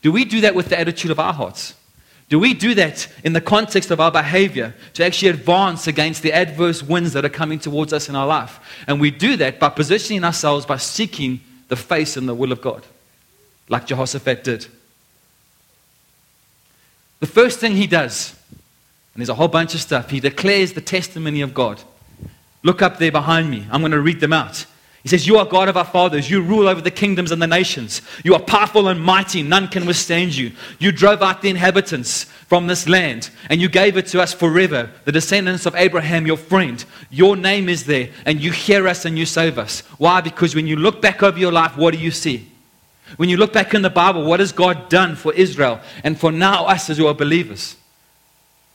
Do 0.00 0.12
we 0.12 0.24
do 0.24 0.40
that 0.42 0.54
with 0.54 0.68
the 0.68 0.78
attitude 0.78 1.10
of 1.10 1.18
our 1.18 1.32
hearts? 1.32 1.74
Do 2.32 2.38
we 2.38 2.54
do 2.54 2.74
that 2.76 3.08
in 3.24 3.34
the 3.34 3.42
context 3.42 3.90
of 3.90 4.00
our 4.00 4.10
behavior 4.10 4.72
to 4.94 5.04
actually 5.04 5.28
advance 5.28 5.86
against 5.86 6.22
the 6.22 6.32
adverse 6.32 6.82
winds 6.82 7.12
that 7.12 7.26
are 7.26 7.28
coming 7.28 7.58
towards 7.58 7.92
us 7.92 8.08
in 8.08 8.16
our 8.16 8.26
life? 8.26 8.58
And 8.86 8.98
we 8.98 9.10
do 9.10 9.36
that 9.36 9.60
by 9.60 9.68
positioning 9.68 10.24
ourselves 10.24 10.64
by 10.64 10.78
seeking 10.78 11.40
the 11.68 11.76
face 11.76 12.16
and 12.16 12.26
the 12.26 12.32
will 12.32 12.50
of 12.50 12.62
God, 12.62 12.86
like 13.68 13.86
Jehoshaphat 13.86 14.44
did. 14.44 14.66
The 17.20 17.26
first 17.26 17.60
thing 17.60 17.76
he 17.76 17.86
does, 17.86 18.34
and 19.12 19.20
there's 19.20 19.28
a 19.28 19.34
whole 19.34 19.46
bunch 19.46 19.74
of 19.74 19.82
stuff, 19.82 20.08
he 20.08 20.18
declares 20.18 20.72
the 20.72 20.80
testimony 20.80 21.42
of 21.42 21.52
God. 21.52 21.82
Look 22.62 22.80
up 22.80 22.96
there 22.96 23.12
behind 23.12 23.50
me. 23.50 23.66
I'm 23.70 23.82
going 23.82 23.92
to 23.92 24.00
read 24.00 24.20
them 24.20 24.32
out. 24.32 24.64
He 25.02 25.08
says, 25.08 25.26
You 25.26 25.38
are 25.38 25.44
God 25.44 25.68
of 25.68 25.76
our 25.76 25.84
fathers. 25.84 26.30
You 26.30 26.40
rule 26.40 26.68
over 26.68 26.80
the 26.80 26.90
kingdoms 26.90 27.32
and 27.32 27.42
the 27.42 27.46
nations. 27.46 28.02
You 28.22 28.34
are 28.34 28.40
powerful 28.40 28.88
and 28.88 29.00
mighty. 29.00 29.42
None 29.42 29.68
can 29.68 29.84
withstand 29.84 30.36
you. 30.36 30.52
You 30.78 30.92
drove 30.92 31.22
out 31.22 31.42
the 31.42 31.50
inhabitants 31.50 32.24
from 32.24 32.66
this 32.66 32.88
land, 32.88 33.30
and 33.48 33.60
you 33.60 33.68
gave 33.68 33.96
it 33.96 34.06
to 34.08 34.20
us 34.20 34.32
forever, 34.32 34.90
the 35.04 35.12
descendants 35.12 35.66
of 35.66 35.74
Abraham, 35.74 36.26
your 36.26 36.36
friend. 36.36 36.84
Your 37.10 37.34
name 37.34 37.68
is 37.68 37.84
there, 37.84 38.10
and 38.26 38.40
you 38.40 38.52
hear 38.52 38.86
us 38.86 39.04
and 39.04 39.18
you 39.18 39.26
save 39.26 39.58
us. 39.58 39.80
Why? 39.98 40.20
Because 40.20 40.54
when 40.54 40.66
you 40.66 40.76
look 40.76 41.02
back 41.02 41.22
over 41.22 41.38
your 41.38 41.52
life, 41.52 41.76
what 41.76 41.94
do 41.94 41.98
you 41.98 42.10
see? 42.10 42.48
When 43.16 43.28
you 43.28 43.36
look 43.36 43.52
back 43.52 43.74
in 43.74 43.82
the 43.82 43.90
Bible, 43.90 44.24
what 44.24 44.40
has 44.40 44.52
God 44.52 44.88
done 44.88 45.16
for 45.16 45.32
Israel 45.34 45.80
and 46.04 46.18
for 46.18 46.30
now 46.30 46.66
us 46.66 46.88
as 46.88 46.98
who 46.98 47.06
are 47.06 47.14
believers? 47.14 47.76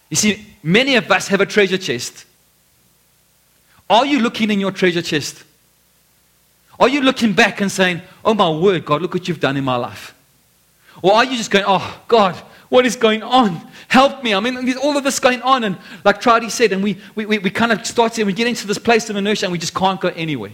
You 0.10 0.18
see, 0.18 0.46
many 0.62 0.96
of 0.96 1.10
us 1.12 1.28
have 1.30 1.42
a 1.42 1.46
treasure 1.46 1.78
chest. 1.78 2.26
Are 3.90 4.06
you 4.06 4.20
looking 4.20 4.52
in 4.52 4.60
your 4.60 4.72
treasure 4.72 5.02
chest? 5.02 5.44
Are 6.80 6.88
you 6.88 7.02
looking 7.02 7.34
back 7.34 7.62
and 7.62 7.72
saying, 7.72 8.02
Oh 8.24 8.34
my 8.34 8.50
word, 8.50 8.86
God, 8.86 9.02
look 9.02 9.14
what 9.14 9.28
you've 9.28 9.40
done 9.40 9.58
in 9.58 9.64
my 9.64 9.76
life? 9.76 10.14
Or 11.02 11.14
are 11.14 11.26
you 11.26 11.38
just 11.38 11.52
going, 11.52 11.66
Oh, 11.68 12.02
God, 12.08 12.36
what 12.70 12.86
is 12.86 12.96
going 12.96 13.24
on? 13.24 13.62
Help 13.88 14.24
me. 14.24 14.34
I 14.34 14.40
mean, 14.40 14.66
there's 14.66 14.78
all 14.78 14.98
of 14.98 15.04
this 15.04 15.20
going 15.20 15.42
on. 15.42 15.64
And 15.64 15.78
like 16.04 16.22
Tradi 16.22 16.52
said, 16.52 16.74
and 16.74 16.84
we, 16.84 16.98
we, 17.16 17.26
we, 17.26 17.40
we 17.40 17.50
kind 17.50 17.72
of 17.72 17.86
start 17.86 18.18
and 18.18 18.28
we 18.28 18.34
get 18.34 18.48
into 18.48 18.68
this 18.68 18.78
place 18.78 19.10
of 19.10 19.16
inertia 19.16 19.46
and 19.46 19.52
we 19.52 19.58
just 19.58 19.74
can't 19.74 20.00
go 20.00 20.10
anywhere. 20.10 20.52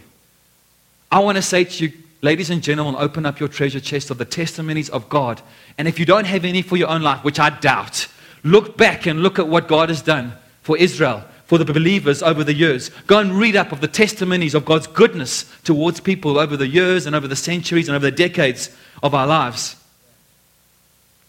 I 1.11 1.19
want 1.19 1.37
to 1.37 1.41
say 1.41 1.63
to 1.63 1.85
you, 1.85 1.93
ladies 2.21 2.49
and 2.49 2.61
gentlemen, 2.61 2.95
open 2.97 3.25
up 3.25 3.39
your 3.39 3.49
treasure 3.49 3.79
chest 3.79 4.11
of 4.11 4.17
the 4.17 4.25
testimonies 4.25 4.89
of 4.89 5.09
God. 5.09 5.41
And 5.77 5.87
if 5.87 5.97
you 5.97 6.05
don't 6.05 6.25
have 6.25 6.45
any 6.45 6.61
for 6.61 6.77
your 6.77 6.89
own 6.89 7.01
life, 7.01 7.23
which 7.23 7.39
I 7.39 7.49
doubt, 7.49 8.07
Look 8.43 8.75
back 8.77 9.05
and 9.05 9.23
look 9.23 9.39
at 9.39 9.47
what 9.47 9.67
God 9.67 9.89
has 9.89 10.01
done 10.01 10.33
for 10.61 10.77
Israel, 10.77 11.23
for 11.53 11.59
the 11.59 11.71
believers 11.71 12.23
over 12.23 12.43
the 12.43 12.55
years. 12.55 12.89
Go 13.05 13.19
and 13.19 13.31
read 13.31 13.55
up 13.55 13.71
of 13.71 13.79
the 13.79 13.87
testimonies 13.87 14.55
of 14.55 14.65
God's 14.65 14.87
goodness 14.87 15.45
towards 15.63 15.99
people 15.99 16.39
over 16.39 16.57
the 16.57 16.65
years 16.65 17.05
and 17.05 17.15
over 17.15 17.27
the 17.27 17.35
centuries 17.35 17.87
and 17.87 17.95
over 17.95 18.09
the 18.09 18.17
decades 18.17 18.75
of 19.03 19.13
our 19.13 19.27
lives. 19.27 19.75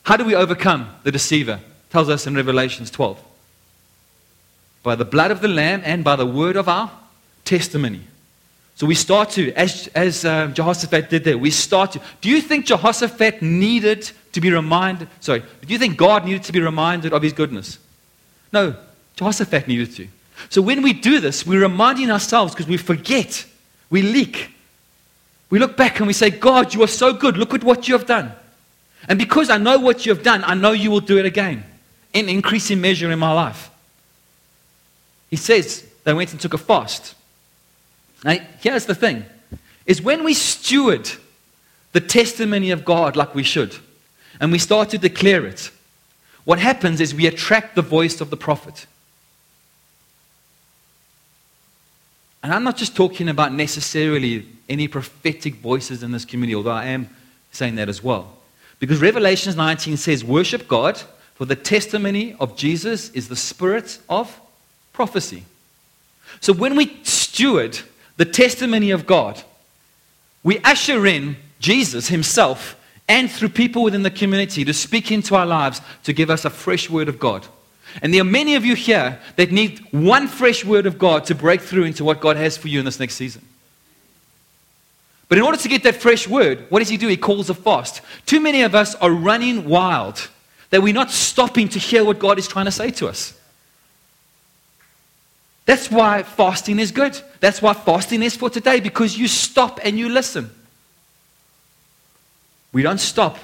How 0.04 0.16
do 0.16 0.24
we 0.24 0.34
overcome 0.34 0.88
the 1.02 1.12
deceiver? 1.12 1.60
tells 1.90 2.08
us 2.08 2.26
in 2.26 2.34
Revelations 2.34 2.90
12. 2.90 3.22
By 4.82 4.94
the 4.94 5.04
blood 5.04 5.30
of 5.30 5.42
the 5.42 5.48
Lamb 5.48 5.82
and 5.84 6.02
by 6.02 6.16
the 6.16 6.24
word 6.24 6.56
of 6.56 6.70
our 6.70 6.90
testimony. 7.44 8.00
So 8.76 8.86
we 8.86 8.94
start 8.94 9.28
to, 9.32 9.52
as, 9.52 9.88
as 9.88 10.24
uh, 10.24 10.46
Jehoshaphat 10.46 11.10
did 11.10 11.24
there, 11.24 11.36
we 11.36 11.50
start 11.50 11.92
to. 11.92 12.00
Do 12.22 12.30
you 12.30 12.40
think 12.40 12.64
Jehoshaphat 12.64 13.42
needed 13.42 14.10
to 14.32 14.40
be 14.40 14.50
reminded? 14.50 15.08
Sorry, 15.20 15.40
do 15.40 15.70
you 15.70 15.78
think 15.78 15.98
God 15.98 16.24
needed 16.24 16.44
to 16.44 16.52
be 16.52 16.62
reminded 16.62 17.12
of 17.12 17.20
his 17.20 17.34
goodness? 17.34 17.78
No, 18.54 18.74
Jehoshaphat 19.16 19.68
needed 19.68 19.94
to. 19.96 20.08
So 20.50 20.60
when 20.62 20.82
we 20.82 20.92
do 20.92 21.20
this, 21.20 21.46
we're 21.46 21.62
reminding 21.62 22.10
ourselves 22.10 22.54
because 22.54 22.66
we 22.66 22.76
forget, 22.76 23.46
we 23.90 24.02
leak. 24.02 24.50
We 25.50 25.58
look 25.58 25.76
back 25.76 25.98
and 25.98 26.06
we 26.06 26.12
say, 26.12 26.30
God, 26.30 26.74
you 26.74 26.82
are 26.82 26.88
so 26.88 27.12
good. 27.12 27.36
Look 27.36 27.54
at 27.54 27.62
what 27.62 27.86
you 27.86 27.96
have 27.96 28.06
done. 28.06 28.32
And 29.08 29.18
because 29.18 29.50
I 29.50 29.58
know 29.58 29.78
what 29.78 30.04
you 30.04 30.14
have 30.14 30.24
done, 30.24 30.42
I 30.44 30.54
know 30.54 30.72
you 30.72 30.90
will 30.90 31.00
do 31.00 31.18
it 31.18 31.26
again 31.26 31.64
in 32.12 32.28
increasing 32.28 32.80
measure 32.80 33.10
in 33.10 33.18
my 33.18 33.32
life. 33.32 33.70
He 35.30 35.36
says 35.36 35.86
they 36.04 36.14
went 36.14 36.32
and 36.32 36.40
took 36.40 36.54
a 36.54 36.58
fast. 36.58 37.14
Now, 38.24 38.36
here's 38.60 38.86
the 38.86 38.94
thing 38.94 39.24
is 39.86 40.00
when 40.00 40.24
we 40.24 40.32
steward 40.32 41.10
the 41.92 42.00
testimony 42.00 42.70
of 42.70 42.84
God 42.84 43.16
like 43.16 43.34
we 43.34 43.42
should, 43.42 43.76
and 44.40 44.50
we 44.50 44.58
start 44.58 44.90
to 44.90 44.98
declare 44.98 45.46
it, 45.46 45.70
what 46.44 46.58
happens 46.58 47.00
is 47.00 47.14
we 47.14 47.26
attract 47.26 47.74
the 47.74 47.82
voice 47.82 48.20
of 48.20 48.30
the 48.30 48.36
prophet. 48.36 48.86
And 52.44 52.52
I'm 52.52 52.62
not 52.62 52.76
just 52.76 52.94
talking 52.94 53.30
about 53.30 53.54
necessarily 53.54 54.46
any 54.68 54.86
prophetic 54.86 55.54
voices 55.56 56.02
in 56.02 56.12
this 56.12 56.26
community, 56.26 56.54
although 56.54 56.72
I 56.72 56.84
am 56.88 57.08
saying 57.52 57.76
that 57.76 57.88
as 57.88 58.04
well. 58.04 58.36
Because 58.78 59.00
Revelations 59.00 59.56
19 59.56 59.96
says, 59.96 60.22
Worship 60.22 60.68
God, 60.68 61.00
for 61.36 61.46
the 61.46 61.56
testimony 61.56 62.36
of 62.38 62.54
Jesus 62.54 63.08
is 63.12 63.28
the 63.28 63.34
spirit 63.34 63.98
of 64.10 64.38
prophecy. 64.92 65.44
So 66.40 66.52
when 66.52 66.76
we 66.76 67.00
steward 67.02 67.78
the 68.18 68.26
testimony 68.26 68.90
of 68.90 69.06
God, 69.06 69.42
we 70.42 70.58
usher 70.58 71.06
in 71.06 71.36
Jesus 71.60 72.08
himself 72.08 72.78
and 73.08 73.30
through 73.30 73.48
people 73.48 73.82
within 73.82 74.02
the 74.02 74.10
community 74.10 74.66
to 74.66 74.74
speak 74.74 75.10
into 75.10 75.34
our 75.34 75.46
lives 75.46 75.80
to 76.02 76.12
give 76.12 76.28
us 76.28 76.44
a 76.44 76.50
fresh 76.50 76.90
word 76.90 77.08
of 77.08 77.18
God. 77.18 77.46
And 78.02 78.12
there 78.12 78.20
are 78.20 78.24
many 78.24 78.56
of 78.56 78.64
you 78.64 78.74
here 78.74 79.18
that 79.36 79.52
need 79.52 79.78
one 79.92 80.28
fresh 80.28 80.64
word 80.64 80.86
of 80.86 80.98
God 80.98 81.24
to 81.26 81.34
break 81.34 81.60
through 81.60 81.84
into 81.84 82.04
what 82.04 82.20
God 82.20 82.36
has 82.36 82.56
for 82.56 82.68
you 82.68 82.78
in 82.78 82.84
this 82.84 82.98
next 82.98 83.14
season. 83.14 83.42
But 85.28 85.38
in 85.38 85.44
order 85.44 85.58
to 85.58 85.68
get 85.68 85.82
that 85.84 85.96
fresh 85.96 86.28
word, 86.28 86.66
what 86.68 86.80
does 86.80 86.88
he 86.88 86.96
do? 86.96 87.08
He 87.08 87.16
calls 87.16 87.50
a 87.50 87.54
fast. 87.54 88.02
Too 88.26 88.40
many 88.40 88.62
of 88.62 88.74
us 88.74 88.94
are 88.96 89.10
running 89.10 89.64
wild, 89.64 90.28
that 90.70 90.82
we're 90.82 90.92
not 90.92 91.10
stopping 91.10 91.68
to 91.70 91.78
hear 91.78 92.04
what 92.04 92.18
God 92.18 92.38
is 92.38 92.46
trying 92.46 92.66
to 92.66 92.72
say 92.72 92.90
to 92.92 93.08
us. 93.08 93.38
That's 95.66 95.90
why 95.90 96.22
fasting 96.22 96.78
is 96.78 96.92
good. 96.92 97.18
That's 97.40 97.62
why 97.62 97.72
fasting 97.72 98.22
is 98.22 98.36
for 98.36 98.50
today, 98.50 98.80
because 98.80 99.16
you 99.16 99.28
stop 99.28 99.80
and 99.82 99.98
you 99.98 100.08
listen. 100.08 100.50
We 102.72 102.82
don't 102.82 103.00
stop 103.00 103.38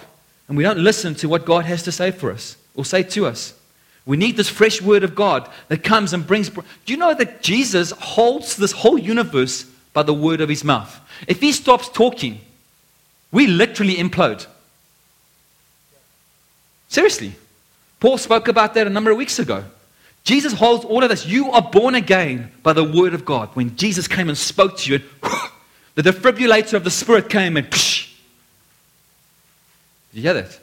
and 0.49 0.57
we 0.57 0.65
don't 0.65 0.81
listen 0.81 1.15
to 1.17 1.29
what 1.29 1.47
God 1.47 1.65
has 1.65 1.85
to 1.85 1.93
say 1.93 2.11
for 2.11 2.31
us 2.31 2.57
or 2.75 2.85
say 2.85 3.05
to 3.05 3.27
us. 3.27 3.55
We 4.07 4.17
need 4.17 4.37
this 4.37 4.49
fresh 4.49 4.81
word 4.81 5.05
of 5.05 5.15
God 5.15 5.49
that 5.69 5.85
comes 5.85 6.13
and 6.13 6.27
brings. 6.27 6.49
Do 6.49 6.63
you 6.87 6.97
know 6.97 7.15
that 7.15 7.43
Jesus 7.43 7.91
holds 7.93 8.57
this 8.57 8.73
whole 8.73 8.99
universe 8.99 9.65
by 9.93 10.03
the 10.03 10.15
word 10.15 10.41
of 10.41 10.49
his 10.49 10.65
mouth? 10.65 10.99
If 11.29 11.41
he 11.41 11.53
stops 11.53 11.89
talking, 11.89 12.41
we 13.31 13.47
literally 13.47 13.97
implode. 13.97 14.47
Seriously. 16.89 17.35
Paul 18.01 18.17
spoke 18.17 18.49
about 18.49 18.75
that 18.75 18.87
a 18.87 18.91
number 18.91 19.11
of 19.11 19.19
weeks 19.19 19.39
ago. 19.39 19.65
Jesus 20.25 20.55
holds 20.55 20.85
all 20.85 21.03
of 21.03 21.11
this. 21.11 21.27
You 21.27 21.51
are 21.53 21.63
born 21.63 21.95
again 21.95 22.51
by 22.63 22.73
the 22.73 22.85
word 22.85 23.15
of 23.15 23.25
God. 23.25 23.51
When 23.55 23.77
Jesus 23.77 24.09
came 24.09 24.29
and 24.29 24.37
spoke 24.37 24.77
to 24.79 24.91
you, 24.91 24.97
and 24.97 25.05
the 25.95 26.03
defibrillator 26.03 26.75
of 26.75 26.85
the 26.85 26.91
Spirit 26.91 27.29
came 27.29 27.57
and 27.57 27.71
psh, 27.71 28.09
did 30.13 30.17
you 30.17 30.23
hear 30.23 30.35
that? 30.35 30.59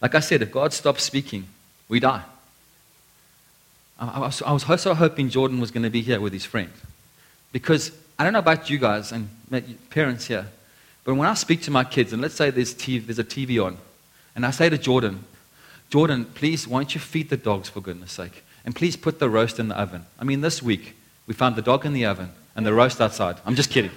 Like 0.00 0.14
I 0.14 0.20
said, 0.20 0.42
if 0.42 0.50
God 0.50 0.72
stops 0.72 1.02
speaking, 1.02 1.46
we 1.88 2.00
die. 2.00 2.22
I, 3.98 4.18
was, 4.18 4.40
I 4.42 4.52
was 4.52 4.80
so 4.80 4.94
hoping 4.94 5.28
Jordan 5.28 5.60
was 5.60 5.70
going 5.70 5.82
to 5.82 5.90
be 5.90 6.00
here 6.00 6.20
with 6.20 6.32
his 6.32 6.44
friend. 6.44 6.72
Because 7.52 7.92
I 8.18 8.24
don't 8.24 8.32
know 8.32 8.38
about 8.38 8.70
you 8.70 8.78
guys 8.78 9.12
and 9.12 9.28
parents 9.90 10.26
here, 10.26 10.46
but 11.04 11.14
when 11.14 11.28
I 11.28 11.34
speak 11.34 11.62
to 11.62 11.70
my 11.70 11.84
kids, 11.84 12.12
and 12.12 12.22
let's 12.22 12.34
say 12.34 12.50
there's, 12.50 12.74
TV, 12.74 13.04
there's 13.04 13.18
a 13.18 13.24
TV 13.24 13.62
on, 13.62 13.76
and 14.34 14.46
I 14.46 14.52
say 14.52 14.68
to 14.70 14.78
Jordan, 14.78 15.24
Jordan, 15.90 16.24
please, 16.24 16.68
why 16.68 16.80
don't 16.80 16.94
you 16.94 17.00
feed 17.00 17.30
the 17.30 17.36
dogs 17.36 17.68
for 17.68 17.80
goodness 17.80 18.12
sake? 18.12 18.44
And 18.64 18.76
please 18.76 18.96
put 18.96 19.18
the 19.18 19.28
roast 19.28 19.58
in 19.58 19.68
the 19.68 19.78
oven. 19.78 20.06
I 20.18 20.24
mean, 20.24 20.40
this 20.40 20.62
week, 20.62 20.96
we 21.26 21.34
found 21.34 21.56
the 21.56 21.62
dog 21.62 21.84
in 21.84 21.92
the 21.92 22.06
oven 22.06 22.30
and 22.54 22.64
the 22.64 22.72
roast 22.72 23.00
outside. 23.00 23.36
I'm 23.44 23.56
just 23.56 23.70
kidding. 23.70 23.90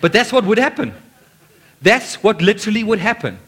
But 0.00 0.12
that's 0.12 0.32
what 0.32 0.44
would 0.44 0.58
happen. 0.58 0.94
That's 1.82 2.22
what 2.22 2.40
literally 2.40 2.82
would 2.82 2.98
happen. 3.00 3.38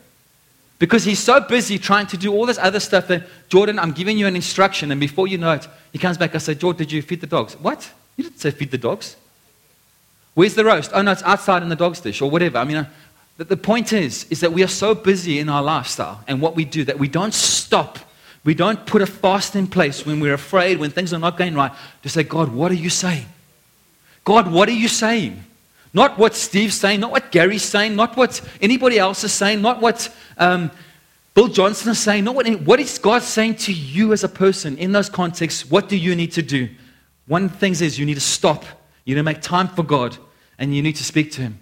Because 0.82 1.04
he's 1.04 1.20
so 1.20 1.38
busy 1.38 1.78
trying 1.78 2.08
to 2.08 2.16
do 2.16 2.32
all 2.32 2.44
this 2.44 2.58
other 2.58 2.80
stuff 2.80 3.06
that, 3.06 3.22
Jordan, 3.48 3.78
I'm 3.78 3.92
giving 3.92 4.18
you 4.18 4.26
an 4.26 4.34
instruction, 4.34 4.90
and 4.90 5.00
before 5.00 5.28
you 5.28 5.38
know 5.38 5.52
it, 5.52 5.68
he 5.92 5.98
comes 6.00 6.18
back. 6.18 6.34
I 6.34 6.38
say, 6.38 6.56
Jordan, 6.56 6.78
did 6.78 6.90
you 6.90 7.02
feed 7.02 7.20
the 7.20 7.28
dogs? 7.28 7.54
What? 7.54 7.88
You 8.16 8.24
didn't 8.24 8.40
say 8.40 8.50
feed 8.50 8.72
the 8.72 8.78
dogs. 8.78 9.14
Where's 10.34 10.56
the 10.56 10.64
roast? 10.64 10.90
Oh, 10.92 11.00
no, 11.00 11.12
it's 11.12 11.22
outside 11.22 11.62
in 11.62 11.68
the 11.68 11.76
dog's 11.76 12.00
dish, 12.00 12.20
or 12.20 12.28
whatever. 12.28 12.58
I 12.58 12.64
mean, 12.64 12.78
uh, 12.78 12.86
the, 13.36 13.44
the 13.44 13.56
point 13.56 13.92
is, 13.92 14.24
is 14.24 14.40
that 14.40 14.52
we 14.52 14.64
are 14.64 14.68
so 14.68 14.92
busy 14.92 15.38
in 15.38 15.48
our 15.48 15.62
lifestyle 15.62 16.24
and 16.26 16.40
what 16.40 16.56
we 16.56 16.64
do 16.64 16.82
that 16.86 16.98
we 16.98 17.06
don't 17.06 17.32
stop. 17.32 18.00
We 18.42 18.52
don't 18.52 18.84
put 18.84 19.02
a 19.02 19.06
fast 19.06 19.54
in 19.54 19.68
place 19.68 20.04
when 20.04 20.18
we're 20.18 20.34
afraid, 20.34 20.80
when 20.80 20.90
things 20.90 21.12
are 21.12 21.20
not 21.20 21.36
going 21.36 21.54
right, 21.54 21.70
to 22.02 22.08
say, 22.08 22.24
God, 22.24 22.48
what 22.48 22.72
are 22.72 22.74
you 22.82 22.90
saying? 22.90 23.26
God, 24.24 24.50
what 24.50 24.68
are 24.68 24.72
you 24.72 24.88
saying? 24.88 25.44
Not 25.94 26.18
what 26.18 26.34
Steve's 26.34 26.74
saying, 26.74 27.00
not 27.00 27.10
what 27.10 27.30
Gary's 27.30 27.62
saying, 27.62 27.96
not 27.96 28.16
what 28.16 28.40
anybody 28.60 28.98
else 28.98 29.24
is 29.24 29.32
saying, 29.32 29.60
not 29.60 29.80
what 29.80 30.14
um, 30.38 30.70
Bill 31.34 31.48
Johnson 31.48 31.90
is 31.90 31.98
saying, 31.98 32.24
not 32.24 32.34
what, 32.34 32.48
what 32.62 32.80
is 32.80 32.98
God 32.98 33.22
saying 33.22 33.56
to 33.56 33.72
you 33.72 34.12
as 34.12 34.24
a 34.24 34.28
person 34.28 34.78
in 34.78 34.92
those 34.92 35.10
contexts? 35.10 35.70
What 35.70 35.88
do 35.88 35.96
you 35.96 36.16
need 36.16 36.32
to 36.32 36.42
do? 36.42 36.70
One 37.26 37.48
thing 37.48 37.72
is 37.72 37.98
you 37.98 38.06
need 38.06 38.14
to 38.14 38.20
stop. 38.20 38.64
You 39.04 39.14
need 39.14 39.20
to 39.20 39.24
make 39.24 39.42
time 39.42 39.68
for 39.68 39.82
God 39.82 40.16
and 40.58 40.74
you 40.74 40.82
need 40.82 40.96
to 40.96 41.04
speak 41.04 41.32
to 41.32 41.42
Him. 41.42 41.58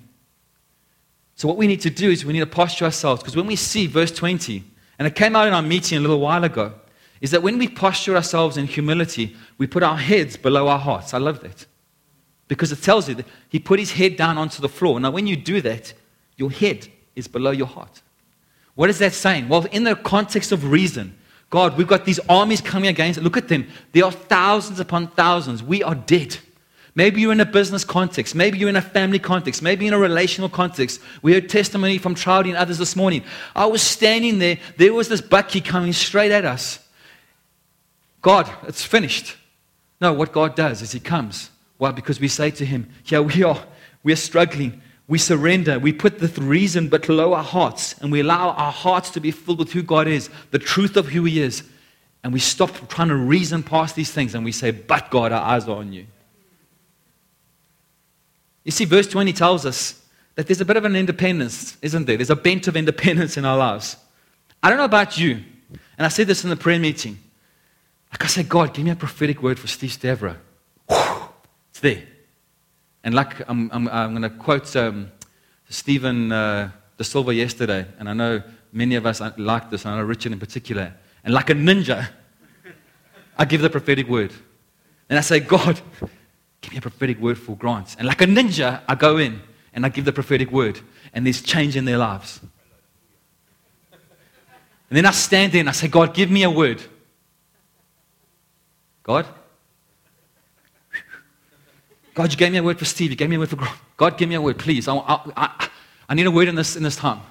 So, 1.34 1.49
what 1.49 1.56
we 1.56 1.66
need 1.66 1.80
to 1.82 1.90
do 1.90 2.10
is 2.10 2.25
we 2.25 2.32
need 2.32 2.40
to 2.40 2.46
posture 2.46 2.84
ourselves 2.84 3.22
because 3.22 3.37
when 3.37 3.46
we 3.46 3.56
see 3.56 3.87
verse 3.87 4.12
20, 4.12 4.62
and 4.99 5.08
it 5.08 5.14
came 5.14 5.34
out 5.34 5.49
in 5.49 5.54
our 5.54 5.62
meeting 5.62 5.99
a 5.99 6.00
little 6.00 6.20
while 6.20 6.44
ago, 6.44 6.75
is 7.20 7.30
that 7.30 7.42
when 7.42 7.58
we 7.58 7.66
posture 7.66 8.14
ourselves 8.14 8.56
in 8.56 8.66
humility, 8.66 9.37
we 9.56 9.66
put 9.66 9.82
our 9.82 9.96
heads 9.96 10.37
below 10.37 10.68
our 10.68 10.78
hearts. 10.78 11.14
I 11.14 11.18
love 11.18 11.40
that 11.40 11.66
because 12.50 12.73
it 12.73 12.83
tells 12.83 13.09
you 13.09 13.14
that 13.14 13.26
he 13.49 13.61
put 13.61 13.78
his 13.78 13.92
head 13.92 14.16
down 14.16 14.37
onto 14.37 14.61
the 14.61 14.69
floor. 14.69 14.99
Now, 14.99 15.12
when 15.12 15.28
you 15.28 15.37
do 15.37 15.61
that, 15.61 15.92
your 16.37 16.50
head 16.50 16.88
is 17.14 17.28
below 17.28 17.52
your 17.52 17.69
heart. 17.69 18.02
What 18.75 18.90
is 18.90 18.99
that 18.99 19.12
saying? 19.12 19.49
Well, 19.49 19.66
in 19.66 19.85
the 19.85 19.95
context 19.95 20.50
of 20.50 20.69
reason, 20.69 21.16
God, 21.50 21.78
we've 21.78 21.87
got 21.87 22.07
these 22.07 22.19
armies 22.28 22.61
coming 22.61 22.88
against. 22.88 23.21
Look 23.21 23.37
at 23.37 23.47
them. 23.47 23.69
There 23.92 24.04
are 24.04 24.11
thousands 24.11 24.80
upon 24.80 25.12
thousands. 25.12 25.62
We 25.62 25.85
are 25.85 25.95
dead. 25.95 26.38
Maybe 26.97 27.21
you're 27.21 27.30
in 27.30 27.38
a 27.38 27.47
business 27.47 27.85
context. 27.85 28.35
Maybe 28.35 28.59
you're 28.59 28.69
in 28.69 28.75
a 28.75 28.83
family 28.83 29.21
context. 29.21 29.62
Maybe 29.62 29.87
in 29.87 29.92
a 29.92 29.99
relational 29.99 30.49
context. 30.49 31.00
We 31.23 31.35
heard 31.35 31.49
testimony 31.49 31.99
from 31.99 32.16
Charlie 32.16 32.50
and 32.50 32.59
others 32.59 32.78
this 32.78 32.97
morning. 32.97 33.23
I 33.54 33.66
was 33.66 33.80
standing 33.80 34.40
there. 34.40 34.59
There 34.76 34.92
was 34.92 35.09
this 35.09 35.21
bakkie 35.21 35.64
coming 35.64 35.92
straight 35.92 36.33
at 36.33 36.45
us. 36.45 36.80
God, 38.23 38.50
it's 38.66 38.83
finished. 38.83 39.37
No, 40.00 40.12
what 40.12 40.33
God 40.33 40.57
does 40.57 40.83
is 40.83 40.90
He 40.90 40.99
comes 40.99 41.50
why? 41.80 41.92
Because 41.92 42.20
we 42.20 42.28
say 42.28 42.50
to 42.50 42.64
Him, 42.66 42.90
Yeah, 43.06 43.20
we 43.20 43.42
are, 43.42 43.58
we 44.02 44.12
are 44.12 44.16
struggling. 44.16 44.82
We 45.08 45.16
surrender. 45.16 45.78
We 45.78 45.92
put 45.94 46.18
the 46.18 46.28
reason 46.40 46.88
but 46.88 47.06
below 47.06 47.32
our 47.32 47.42
hearts, 47.42 47.94
and 48.00 48.12
we 48.12 48.20
allow 48.20 48.50
our 48.50 48.70
hearts 48.70 49.10
to 49.12 49.20
be 49.20 49.30
filled 49.30 49.58
with 49.58 49.72
who 49.72 49.82
God 49.82 50.06
is, 50.06 50.28
the 50.50 50.58
truth 50.58 50.99
of 50.99 51.08
who 51.08 51.25
He 51.25 51.40
is. 51.40 51.64
And 52.22 52.34
we 52.34 52.38
stop 52.38 52.90
trying 52.90 53.08
to 53.08 53.16
reason 53.16 53.62
past 53.62 53.96
these 53.96 54.10
things 54.10 54.34
and 54.34 54.44
we 54.44 54.52
say, 54.52 54.72
But 54.72 55.10
God, 55.10 55.32
our 55.32 55.42
eyes 55.42 55.66
are 55.68 55.78
on 55.78 55.92
you. 55.92 56.06
You 58.62 58.72
see, 58.72 58.84
verse 58.84 59.08
20 59.08 59.32
tells 59.32 59.64
us 59.64 60.04
that 60.34 60.46
there's 60.46 60.60
a 60.60 60.66
bit 60.66 60.76
of 60.76 60.84
an 60.84 60.94
independence, 60.94 61.78
isn't 61.80 62.04
there? 62.04 62.18
There's 62.18 62.28
a 62.28 62.37
bent 62.37 62.68
of 62.68 62.76
independence 62.76 63.38
in 63.38 63.46
our 63.46 63.56
lives. 63.56 63.96
I 64.62 64.68
don't 64.68 64.76
know 64.76 64.84
about 64.84 65.16
you, 65.16 65.42
and 65.96 66.04
I 66.04 66.08
said 66.08 66.26
this 66.26 66.44
in 66.44 66.50
the 66.50 66.56
prayer 66.56 66.78
meeting. 66.78 67.18
Like 68.12 68.22
I 68.22 68.26
said, 68.26 68.50
God, 68.50 68.75
give 68.75 68.84
me 68.84 68.90
a 68.90 68.96
prophetic 68.96 69.42
word 69.42 69.58
for 69.58 69.66
Steve 69.66 69.92
Stavro 71.80 71.82
there. 71.82 72.02
And 73.02 73.14
like 73.14 73.49
I'm, 73.49 73.70
I'm, 73.72 73.88
I'm 73.88 74.10
going 74.10 74.22
to 74.22 74.30
quote 74.30 74.75
um, 74.76 75.10
Stephen 75.68 76.32
uh, 76.32 76.70
De 76.99 77.04
Silva 77.04 77.34
yesterday, 77.34 77.87
and 77.99 78.08
I 78.08 78.12
know 78.12 78.42
many 78.72 78.94
of 78.96 79.06
us 79.06 79.20
like 79.37 79.70
this, 79.70 79.84
and 79.84 79.94
I 79.94 79.99
know 79.99 80.04
Richard 80.04 80.32
in 80.32 80.38
particular. 80.38 80.94
And 81.25 81.34
like 81.34 81.50
a 81.50 81.54
ninja, 81.54 82.08
I 83.38 83.44
give 83.44 83.62
the 83.62 83.70
prophetic 83.70 84.08
word. 84.08 84.32
And 85.08 85.18
I 85.18 85.22
say, 85.22 85.40
God, 85.40 85.80
give 86.60 86.72
me 86.72 86.78
a 86.78 86.80
prophetic 86.80 87.18
word 87.20 87.38
for 87.38 87.56
Grant. 87.56 87.96
And 87.99 88.06
like 88.06 88.20
a 88.20 88.26
ninja, 88.26 88.82
I 88.87 88.94
go 88.94 89.18
in 89.18 89.40
and 89.72 89.84
I 89.84 89.88
give 89.88 90.04
the 90.04 90.12
prophetic 90.12 90.50
word. 90.50 90.80
And 91.12 91.26
there's 91.26 91.42
change 91.42 91.76
in 91.76 91.84
their 91.84 91.99
lives. 91.99 92.40
And 94.88 94.96
then 94.96 95.06
I 95.06 95.10
stand 95.12 95.52
there 95.52 95.60
and 95.60 95.68
I 95.68 95.72
say, 95.72 95.88
God, 95.88 96.14
give 96.14 96.30
me 96.30 96.42
a 96.42 96.50
word. 96.50 96.82
God? 99.02 99.26
God, 102.20 102.32
you 102.32 102.36
gave 102.36 102.52
me 102.52 102.58
a 102.58 102.62
word 102.62 102.78
for 102.78 102.84
Steve. 102.84 103.08
You 103.08 103.16
gave 103.16 103.30
me 103.30 103.36
a 103.36 103.38
word 103.38 103.48
for 103.48 103.56
Grant. 103.56 103.74
God, 103.96 104.18
give 104.18 104.28
me 104.28 104.34
a 104.34 104.42
word, 104.42 104.58
please. 104.58 104.86
I, 104.86 104.94
I, 104.94 105.20
I, 105.34 105.68
I 106.06 106.14
need 106.14 106.26
a 106.26 106.30
word 106.30 106.48
in 106.48 106.54
this, 106.54 106.76
in 106.76 106.82
this 106.82 106.96
time. 106.96 107.22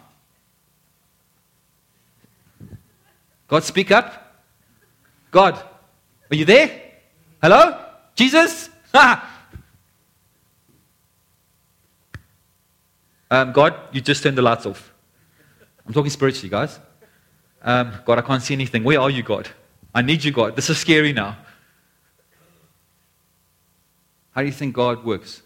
God, 3.47 3.63
speak 3.63 3.91
up. 3.91 4.41
God, 5.29 5.63
are 6.31 6.35
you 6.35 6.43
there? 6.43 6.71
Hello? 7.39 7.79
Jesus? 8.15 8.71
um, 13.29 13.51
God, 13.51 13.75
you 13.91 14.01
just 14.01 14.23
turned 14.23 14.39
the 14.39 14.41
lights 14.41 14.65
off. 14.65 14.91
I'm 15.85 15.93
talking 15.93 16.09
spiritually, 16.09 16.49
guys. 16.49 16.79
Um, 17.61 17.93
God, 18.07 18.17
I 18.17 18.21
can't 18.21 18.41
see 18.41 18.55
anything. 18.55 18.83
Where 18.83 18.99
are 18.99 19.11
you, 19.11 19.21
God? 19.21 19.49
I 19.93 20.01
need 20.01 20.23
you, 20.23 20.31
God. 20.31 20.55
This 20.55 20.71
is 20.71 20.79
scary 20.79 21.13
now. 21.13 21.37
How 24.39 24.43
do 24.43 24.47
you 24.47 24.53
think 24.53 24.73
God 24.73 25.03
works? 25.03 25.41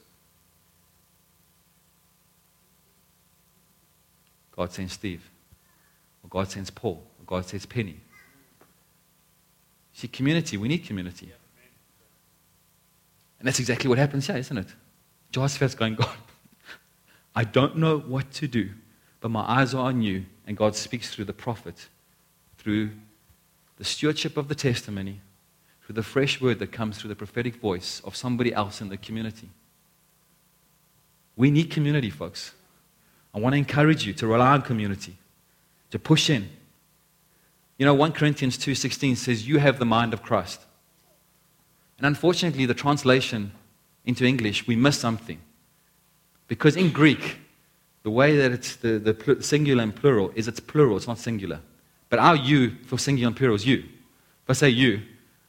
God 4.51 4.71
sends 4.71 4.93
Steve, 4.93 5.27
or 6.23 6.29
God 6.29 6.51
sends 6.51 6.69
Paul, 6.69 7.03
or 7.19 7.25
God 7.25 7.43
sends 7.43 7.65
Penny. 7.65 7.99
See, 9.93 10.07
community, 10.07 10.57
we 10.57 10.67
need 10.67 10.85
community. 10.85 11.33
And 13.39 13.47
that's 13.47 13.57
exactly 13.57 13.89
what 13.89 13.97
happens 13.97 14.27
here, 14.27 14.37
isn't 14.37 14.59
it? 14.59 14.67
Jehoshaphat's 15.31 15.73
going, 15.73 15.95
God, 15.95 16.15
I 17.35 17.45
don't 17.45 17.77
know 17.77 17.97
what 17.97 18.31
to 18.33 18.47
do, 18.47 18.69
but 19.21 19.29
my 19.29 19.41
eyes 19.41 19.73
are 19.73 19.87
on 19.87 20.03
you. 20.03 20.25
And 20.45 20.55
God 20.55 20.75
speaks 20.75 21.09
through 21.09 21.25
the 21.25 21.33
prophet, 21.33 21.87
through 22.59 22.91
the 23.77 23.85
stewardship 23.85 24.37
of 24.37 24.49
the 24.49 24.55
testimony, 24.55 25.19
through 25.85 25.95
the 25.95 26.03
fresh 26.03 26.39
word 26.39 26.59
that 26.59 26.71
comes 26.71 26.97
through 26.97 27.09
the 27.09 27.15
prophetic 27.15 27.55
voice 27.55 28.01
of 28.05 28.15
somebody 28.15 28.53
else 28.53 28.81
in 28.81 28.89
the 28.89 28.97
community. 28.97 29.49
We 31.35 31.51
need 31.51 31.71
community, 31.71 32.09
folks. 32.09 32.53
I 33.33 33.39
want 33.39 33.53
to 33.53 33.57
encourage 33.57 34.05
you 34.05 34.13
to 34.13 34.27
rely 34.27 34.51
on 34.51 34.61
community, 34.61 35.17
to 35.91 35.99
push 35.99 36.29
in. 36.29 36.49
You 37.77 37.85
know, 37.85 37.93
1 37.93 38.13
Corinthians 38.13 38.57
2:16 38.57 39.17
says 39.17 39.47
you 39.47 39.57
have 39.57 39.79
the 39.79 39.85
mind 39.85 40.13
of 40.13 40.21
Christ. 40.21 40.61
And 41.97 42.05
unfortunately, 42.05 42.65
the 42.65 42.73
translation 42.73 43.51
into 44.05 44.25
English, 44.25 44.67
we 44.67 44.75
miss 44.75 44.99
something. 44.99 45.39
Because 46.47 46.75
in 46.75 46.91
Greek, 46.91 47.37
the 48.03 48.11
way 48.11 48.37
that 48.37 48.51
it's 48.51 48.75
the, 48.75 48.99
the 48.99 49.41
singular 49.41 49.81
and 49.81 49.95
plural 49.95 50.31
is 50.35 50.47
it's 50.47 50.59
plural, 50.59 50.97
it's 50.97 51.07
not 51.07 51.17
singular. 51.17 51.61
But 52.09 52.19
our 52.19 52.35
you 52.35 52.75
for 52.85 52.99
singular 52.99 53.27
and 53.27 53.35
plural 53.35 53.55
is 53.55 53.65
you. 53.65 53.77
If 53.77 54.49
I 54.49 54.53
say 54.53 54.69
you, 54.69 55.01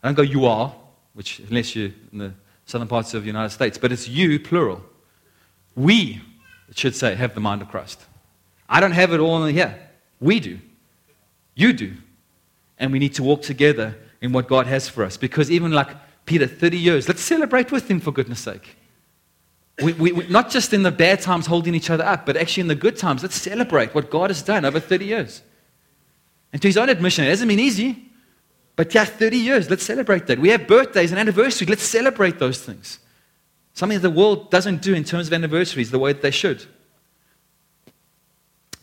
I 0.04 0.08
don't 0.08 0.14
go 0.14 0.22
you 0.22 0.44
are, 0.44 0.72
which 1.14 1.38
unless 1.40 1.74
you're 1.74 1.90
in 2.12 2.18
the 2.18 2.34
southern 2.66 2.88
parts 2.88 3.14
of 3.14 3.22
the 3.22 3.26
United 3.26 3.50
States, 3.50 3.78
but 3.78 3.90
it's 3.90 4.06
you 4.06 4.38
plural. 4.38 4.82
We 5.74 6.20
it 6.68 6.78
should 6.78 6.94
say, 6.94 7.14
have 7.14 7.34
the 7.34 7.40
mind 7.40 7.62
of 7.62 7.68
Christ. 7.68 8.04
I 8.68 8.80
don't 8.80 8.92
have 8.92 9.12
it 9.12 9.20
all 9.20 9.44
in 9.44 9.54
here. 9.54 9.78
We 10.20 10.40
do. 10.40 10.58
You 11.54 11.72
do. 11.72 11.94
And 12.78 12.92
we 12.92 12.98
need 12.98 13.14
to 13.14 13.22
walk 13.22 13.42
together 13.42 13.96
in 14.20 14.32
what 14.32 14.48
God 14.48 14.66
has 14.66 14.88
for 14.88 15.04
us. 15.04 15.16
Because 15.16 15.50
even 15.50 15.72
like 15.72 15.88
Peter, 16.26 16.46
30 16.46 16.78
years, 16.78 17.08
let's 17.08 17.22
celebrate 17.22 17.70
with 17.70 17.90
him 17.90 18.00
for 18.00 18.12
goodness 18.12 18.40
sake. 18.40 18.76
We, 19.82 19.92
we, 19.94 20.12
we, 20.12 20.26
not 20.28 20.50
just 20.50 20.72
in 20.72 20.82
the 20.82 20.90
bad 20.90 21.20
times 21.20 21.46
holding 21.46 21.74
each 21.74 21.90
other 21.90 22.04
up, 22.04 22.26
but 22.26 22.36
actually 22.36 22.62
in 22.62 22.68
the 22.68 22.74
good 22.74 22.96
times, 22.96 23.22
let's 23.22 23.36
celebrate 23.40 23.94
what 23.94 24.10
God 24.10 24.30
has 24.30 24.42
done 24.42 24.64
over 24.64 24.80
30 24.80 25.04
years. 25.04 25.42
And 26.52 26.62
to 26.62 26.68
his 26.68 26.76
own 26.76 26.88
admission, 26.88 27.24
it 27.24 27.28
hasn't 27.28 27.48
been 27.48 27.58
easy, 27.58 28.10
but 28.76 28.94
yeah, 28.94 29.04
30 29.04 29.36
years, 29.36 29.70
let's 29.70 29.84
celebrate 29.84 30.26
that. 30.26 30.38
We 30.38 30.48
have 30.48 30.66
birthdays 30.66 31.12
and 31.12 31.20
anniversaries, 31.20 31.68
let's 31.68 31.82
celebrate 31.82 32.38
those 32.38 32.60
things. 32.60 32.98
Something 33.72 33.98
that 33.98 34.08
the 34.08 34.14
world 34.14 34.50
doesn't 34.50 34.82
do 34.82 34.94
in 34.94 35.04
terms 35.04 35.28
of 35.28 35.32
anniversaries 35.32 35.90
the 35.90 35.98
way 35.98 36.12
that 36.12 36.22
they 36.22 36.30
should. 36.30 36.64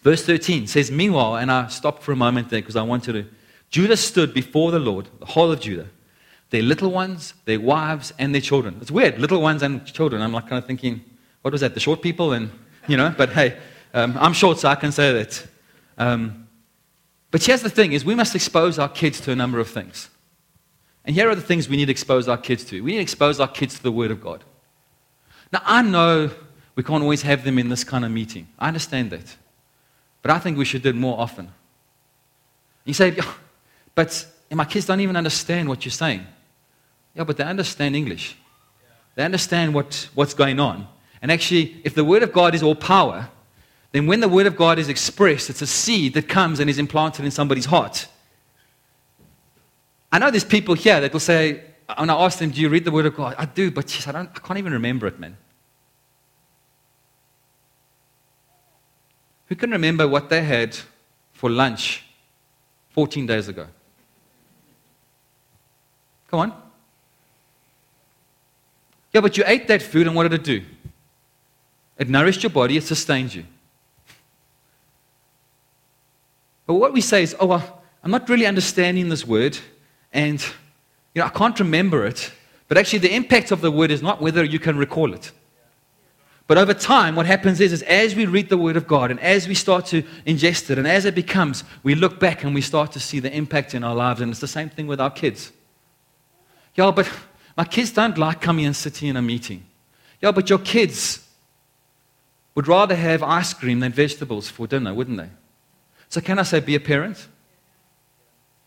Verse 0.02 0.24
13 0.26 0.68
says, 0.68 0.92
Meanwhile, 0.92 1.38
and 1.38 1.52
I 1.52 1.68
stopped 1.68 2.04
for 2.04 2.12
a 2.12 2.16
moment 2.16 2.50
there 2.50 2.62
because 2.62 2.76
I 2.76 2.82
wanted 2.82 3.14
to. 3.14 3.26
Judah 3.70 3.98
stood 3.98 4.34
before 4.34 4.72
the 4.72 4.80
Lord, 4.80 5.08
the 5.20 5.26
whole 5.26 5.52
of 5.52 5.62
Judah, 5.62 5.88
their 6.50 6.64
little 6.64 6.92
ones, 6.92 7.34
their 7.46 7.60
wives, 7.60 8.12
and 8.20 8.34
their 8.34 8.42
children. 8.42 8.78
It's 8.82 8.92
weird, 8.92 9.20
little 9.20 9.42
ones 9.42 9.62
and 9.62 9.86
children. 9.86 10.22
I'm 10.22 10.34
like 10.34 10.50
kind 10.50 10.58
of 10.62 10.66
thinking, 10.66 11.04
what 11.42 11.52
was 11.52 11.62
that, 11.62 11.74
the 11.74 11.80
short 11.80 12.02
people? 12.02 12.34
And, 12.34 12.50
you 12.88 12.98
know, 12.98 13.14
but 13.16 13.30
hey, 13.30 13.58
um, 13.94 14.18
I'm 14.20 14.34
short, 14.34 14.60
so 14.60 14.68
I 14.68 14.76
can 14.76 14.92
say 14.92 15.14
that. 15.14 15.48
Um, 15.98 16.41
but 17.32 17.44
here's 17.44 17.62
the 17.62 17.70
thing 17.70 17.94
is 17.94 18.06
we 18.06 18.16
must 18.16 18.36
expose 18.36 18.78
our 18.78 18.90
kids 18.90 19.22
to 19.22 19.32
a 19.32 19.36
number 19.36 19.60
of 19.60 19.70
things. 19.70 20.10
And 21.06 21.16
here 21.16 21.30
are 21.30 21.36
the 21.36 21.42
things 21.42 21.68
we 21.68 21.78
need 21.78 21.86
to 21.86 21.92
expose 21.92 22.28
our 22.28 22.38
kids 22.38 22.64
to. 22.66 22.82
We 22.82 22.92
need 22.92 22.98
to 22.98 23.04
expose 23.04 23.40
our 23.40 23.48
kids 23.48 23.76
to 23.78 23.84
the 23.84 23.92
Word 23.92 24.12
of 24.12 24.22
God. 24.22 24.44
Now, 25.52 25.62
I 25.66 25.82
know 25.82 26.30
we 26.76 26.84
can't 26.84 27.02
always 27.02 27.24
have 27.24 27.44
them 27.44 27.58
in 27.58 27.70
this 27.70 27.84
kind 27.84 28.06
of 28.06 28.12
meeting. 28.12 28.48
I 28.60 28.68
understand 28.68 29.10
that. 29.12 29.36
But 30.22 30.32
I 30.32 30.40
think 30.40 30.58
we 30.58 30.66
should 30.66 30.84
do 30.84 30.90
it 30.90 30.96
more 30.96 31.20
often. 31.20 31.52
You 32.86 32.94
say, 32.94 33.18
but 33.96 34.28
my 34.52 34.66
kids 34.66 34.86
don't 34.86 35.00
even 35.00 35.16
understand 35.16 35.68
what 35.70 35.86
you're 35.86 35.92
saying. 35.92 36.26
Yeah, 37.16 37.24
but 37.24 37.38
they 37.38 37.44
understand 37.44 37.96
English. 37.96 38.38
They 39.16 39.24
understand 39.24 39.74
what, 39.74 40.10
what's 40.14 40.34
going 40.34 40.60
on. 40.60 40.88
And 41.22 41.32
actually, 41.32 41.82
if 41.84 41.96
the 41.96 42.04
Word 42.04 42.24
of 42.24 42.32
God 42.32 42.56
is 42.56 42.64
all 42.64 42.76
power, 42.76 43.30
then 43.92 44.08
when 44.08 44.22
the 44.22 44.30
Word 44.30 44.48
of 44.48 44.56
God 44.56 44.80
is 44.80 44.88
expressed, 44.88 45.50
it's 45.50 45.62
a 45.62 45.68
seed 45.68 46.14
that 46.14 46.30
comes 46.30 46.60
and 46.60 46.70
is 46.70 46.80
implanted 46.80 47.26
in 47.26 47.32
somebody's 47.32 47.66
heart. 47.66 48.08
I 50.12 50.20
know 50.20 50.32
there's 50.32 50.46
people 50.46 50.76
here 50.76 51.02
that 51.02 51.12
will 51.12 51.20
say, 51.20 51.62
when 51.98 52.10
I 52.10 52.14
ask 52.14 52.40
them, 52.40 52.52
Do 52.52 52.62
you 52.62 52.70
read 52.70 52.86
the 52.86 52.92
Word 52.92 53.06
of 53.06 53.16
God? 53.16 53.36
I 53.38 53.46
do, 53.46 53.70
but 53.70 53.88
geez, 53.88 54.08
I, 54.08 54.12
don't, 54.14 54.30
I 54.34 54.40
can't 54.40 54.60
even 54.60 54.74
remember 54.74 55.08
it, 55.08 55.20
man. 55.20 55.38
Who 59.48 59.56
can 59.56 59.72
remember 59.72 60.08
what 60.08 60.30
they 60.30 60.42
had 60.42 60.78
for 61.34 61.50
lunch 61.50 62.04
14 62.92 63.26
days 63.26 63.50
ago? 63.50 63.68
Come 66.30 66.40
on. 66.40 66.62
Yeah, 69.12 69.20
but 69.20 69.36
you 69.36 69.44
ate 69.46 69.68
that 69.68 69.82
food, 69.82 70.08
and 70.08 70.16
what 70.16 70.24
did 70.24 70.34
it 70.34 70.44
do? 70.46 70.64
It 71.98 72.10
nourished 72.10 72.44
your 72.44 72.50
body, 72.50 72.78
it 72.78 72.84
sustained 72.84 73.34
you. 73.34 73.44
But 76.72 76.78
what 76.78 76.94
we 76.94 77.02
say 77.02 77.22
is, 77.22 77.36
oh, 77.38 77.48
well, 77.48 77.84
I'm 78.02 78.12
not 78.12 78.30
really 78.30 78.46
understanding 78.46 79.10
this 79.10 79.28
word, 79.28 79.58
and 80.14 80.42
you 81.14 81.20
know, 81.20 81.26
I 81.26 81.30
can't 81.30 81.60
remember 81.60 82.06
it. 82.06 82.32
But 82.70 82.78
actually, 82.78 83.00
the 83.00 83.14
impact 83.14 83.52
of 83.52 83.60
the 83.60 83.70
word 83.70 83.92
is 83.92 84.02
not 84.02 84.22
whether 84.22 84.42
you 84.42 84.58
can 84.58 84.78
recall 84.78 85.14
it. 85.14 85.34
But 86.48 86.58
over 86.58 86.74
time, 86.74 87.18
what 87.18 87.26
happens 87.26 87.60
is, 87.60 87.74
is 87.74 87.82
as 87.84 88.16
we 88.16 88.26
read 88.26 88.48
the 88.48 88.58
Word 88.58 88.78
of 88.78 88.88
God 88.88 89.12
and 89.12 89.20
as 89.20 89.50
we 89.50 89.54
start 89.54 89.86
to 89.88 90.04
ingest 90.26 90.70
it 90.70 90.78
and 90.78 90.88
as 90.88 91.04
it 91.04 91.14
becomes, 91.14 91.66
we 91.84 91.94
look 91.94 92.22
back 92.22 92.46
and 92.46 92.56
we 92.56 92.62
start 92.62 92.94
to 92.94 93.02
see 93.02 93.20
the 93.20 93.36
impact 93.36 93.76
in 93.76 93.84
our 93.84 93.94
lives. 93.94 94.22
And 94.22 94.32
it's 94.32 94.40
the 94.40 94.48
same 94.48 94.70
thing 94.70 94.88
with 94.88 95.02
our 95.02 95.12
kids. 95.12 95.52
Yeah, 96.76 96.92
but 96.92 97.12
my 97.58 97.66
kids 97.66 97.92
don't 97.92 98.18
like 98.18 98.40
coming 98.40 98.66
and 98.66 98.74
sitting 98.78 99.10
in 99.10 99.18
a 99.18 99.22
meeting. 99.22 99.66
Yeah, 100.22 100.32
but 100.32 100.50
your 100.50 100.60
kids 100.60 101.28
would 102.56 102.70
rather 102.70 102.96
have 102.96 103.24
ice 103.24 103.54
cream 103.54 103.82
than 103.82 103.92
vegetables 103.92 104.48
for 104.48 104.68
dinner, 104.68 104.94
wouldn't 104.94 105.18
they? 105.18 105.32
So, 106.12 106.20
can 106.20 106.40
I 106.40 106.44
say, 106.44 106.60
be 106.60 106.76
a 106.76 106.80
parent? 106.80 107.26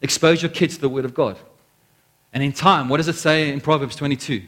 Expose 0.00 0.40
your 0.42 0.50
kids 0.50 0.76
to 0.76 0.80
the 0.80 0.88
Word 0.88 1.04
of 1.04 1.12
God. 1.12 1.38
And 2.32 2.42
in 2.42 2.54
time, 2.54 2.88
what 2.88 2.96
does 2.96 3.06
it 3.06 3.16
say 3.16 3.52
in 3.52 3.60
Proverbs 3.60 3.96
22? 3.96 4.42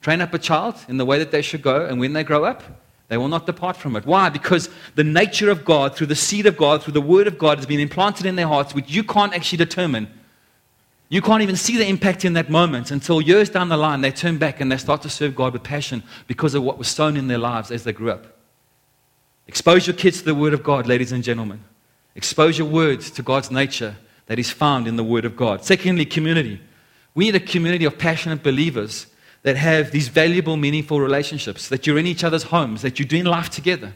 Train 0.00 0.20
up 0.20 0.34
a 0.34 0.38
child 0.38 0.74
in 0.88 0.96
the 0.96 1.04
way 1.04 1.20
that 1.20 1.30
they 1.30 1.42
should 1.42 1.62
go, 1.62 1.86
and 1.86 2.00
when 2.00 2.14
they 2.14 2.24
grow 2.24 2.44
up, 2.44 2.64
they 3.06 3.16
will 3.16 3.28
not 3.28 3.46
depart 3.46 3.76
from 3.76 3.94
it. 3.94 4.04
Why? 4.04 4.30
Because 4.30 4.68
the 4.96 5.04
nature 5.04 5.48
of 5.48 5.64
God, 5.64 5.94
through 5.94 6.08
the 6.08 6.16
seed 6.16 6.46
of 6.46 6.56
God, 6.56 6.82
through 6.82 6.94
the 6.94 7.00
word 7.00 7.28
of 7.28 7.38
God, 7.38 7.56
has 7.58 7.66
been 7.66 7.78
implanted 7.78 8.26
in 8.26 8.34
their 8.34 8.48
hearts, 8.48 8.74
which 8.74 8.90
you 8.90 9.04
can't 9.04 9.32
actually 9.32 9.58
determine. 9.58 10.08
You 11.08 11.22
can't 11.22 11.42
even 11.42 11.56
see 11.56 11.76
the 11.76 11.86
impact 11.86 12.24
in 12.24 12.32
that 12.32 12.50
moment 12.50 12.90
until 12.90 13.20
years 13.20 13.48
down 13.48 13.68
the 13.68 13.76
line 13.76 14.00
they 14.00 14.10
turn 14.10 14.38
back 14.38 14.60
and 14.60 14.72
they 14.72 14.76
start 14.76 15.02
to 15.02 15.08
serve 15.08 15.36
God 15.36 15.52
with 15.52 15.62
passion 15.62 16.02
because 16.26 16.54
of 16.54 16.64
what 16.64 16.78
was 16.78 16.88
sown 16.88 17.16
in 17.16 17.28
their 17.28 17.38
lives 17.38 17.70
as 17.70 17.84
they 17.84 17.92
grew 17.92 18.10
up. 18.10 18.26
Expose 19.46 19.86
your 19.86 19.94
kids 19.94 20.18
to 20.18 20.24
the 20.24 20.34
word 20.34 20.52
of 20.52 20.64
God, 20.64 20.88
ladies 20.88 21.12
and 21.12 21.22
gentlemen. 21.22 21.62
Expose 22.14 22.58
your 22.58 22.68
words 22.68 23.10
to 23.12 23.22
God's 23.22 23.50
nature 23.50 23.96
that 24.26 24.38
is 24.38 24.50
found 24.50 24.86
in 24.86 24.96
the 24.96 25.04
word 25.04 25.24
of 25.24 25.36
God. 25.36 25.64
Secondly, 25.64 26.04
community. 26.04 26.60
We 27.14 27.26
need 27.26 27.34
a 27.34 27.40
community 27.40 27.84
of 27.84 27.98
passionate 27.98 28.42
believers 28.42 29.06
that 29.42 29.56
have 29.56 29.90
these 29.90 30.08
valuable, 30.08 30.56
meaningful 30.56 31.00
relationships, 31.00 31.68
that 31.68 31.86
you're 31.86 31.98
in 31.98 32.06
each 32.06 32.24
other's 32.24 32.44
homes, 32.44 32.82
that 32.82 32.98
you're 32.98 33.08
doing 33.08 33.24
life 33.24 33.50
together. 33.50 33.94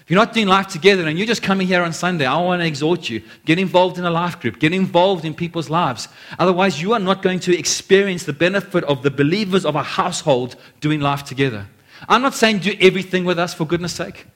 If 0.00 0.10
you're 0.10 0.24
not 0.24 0.32
doing 0.32 0.48
life 0.48 0.66
together 0.66 1.06
and 1.06 1.18
you're 1.18 1.26
just 1.26 1.42
coming 1.42 1.66
here 1.66 1.82
on 1.82 1.92
Sunday, 1.92 2.26
I 2.26 2.40
want 2.40 2.62
to 2.62 2.66
exhort 2.66 3.08
you. 3.10 3.22
Get 3.44 3.58
involved 3.58 3.98
in 3.98 4.04
a 4.04 4.10
life 4.10 4.40
group. 4.40 4.58
Get 4.58 4.72
involved 4.72 5.24
in 5.24 5.34
people's 5.34 5.70
lives. 5.70 6.08
Otherwise, 6.38 6.82
you 6.82 6.94
are 6.94 6.98
not 6.98 7.22
going 7.22 7.38
to 7.40 7.56
experience 7.56 8.24
the 8.24 8.32
benefit 8.32 8.82
of 8.84 9.02
the 9.02 9.10
believers 9.10 9.64
of 9.64 9.76
a 9.76 9.82
household 9.82 10.56
doing 10.80 11.00
life 11.00 11.24
together. 11.24 11.66
I'm 12.08 12.22
not 12.22 12.34
saying 12.34 12.58
do 12.58 12.74
everything 12.80 13.24
with 13.24 13.38
us 13.38 13.54
for 13.54 13.64
goodness 13.64 13.92
sake, 13.92 14.26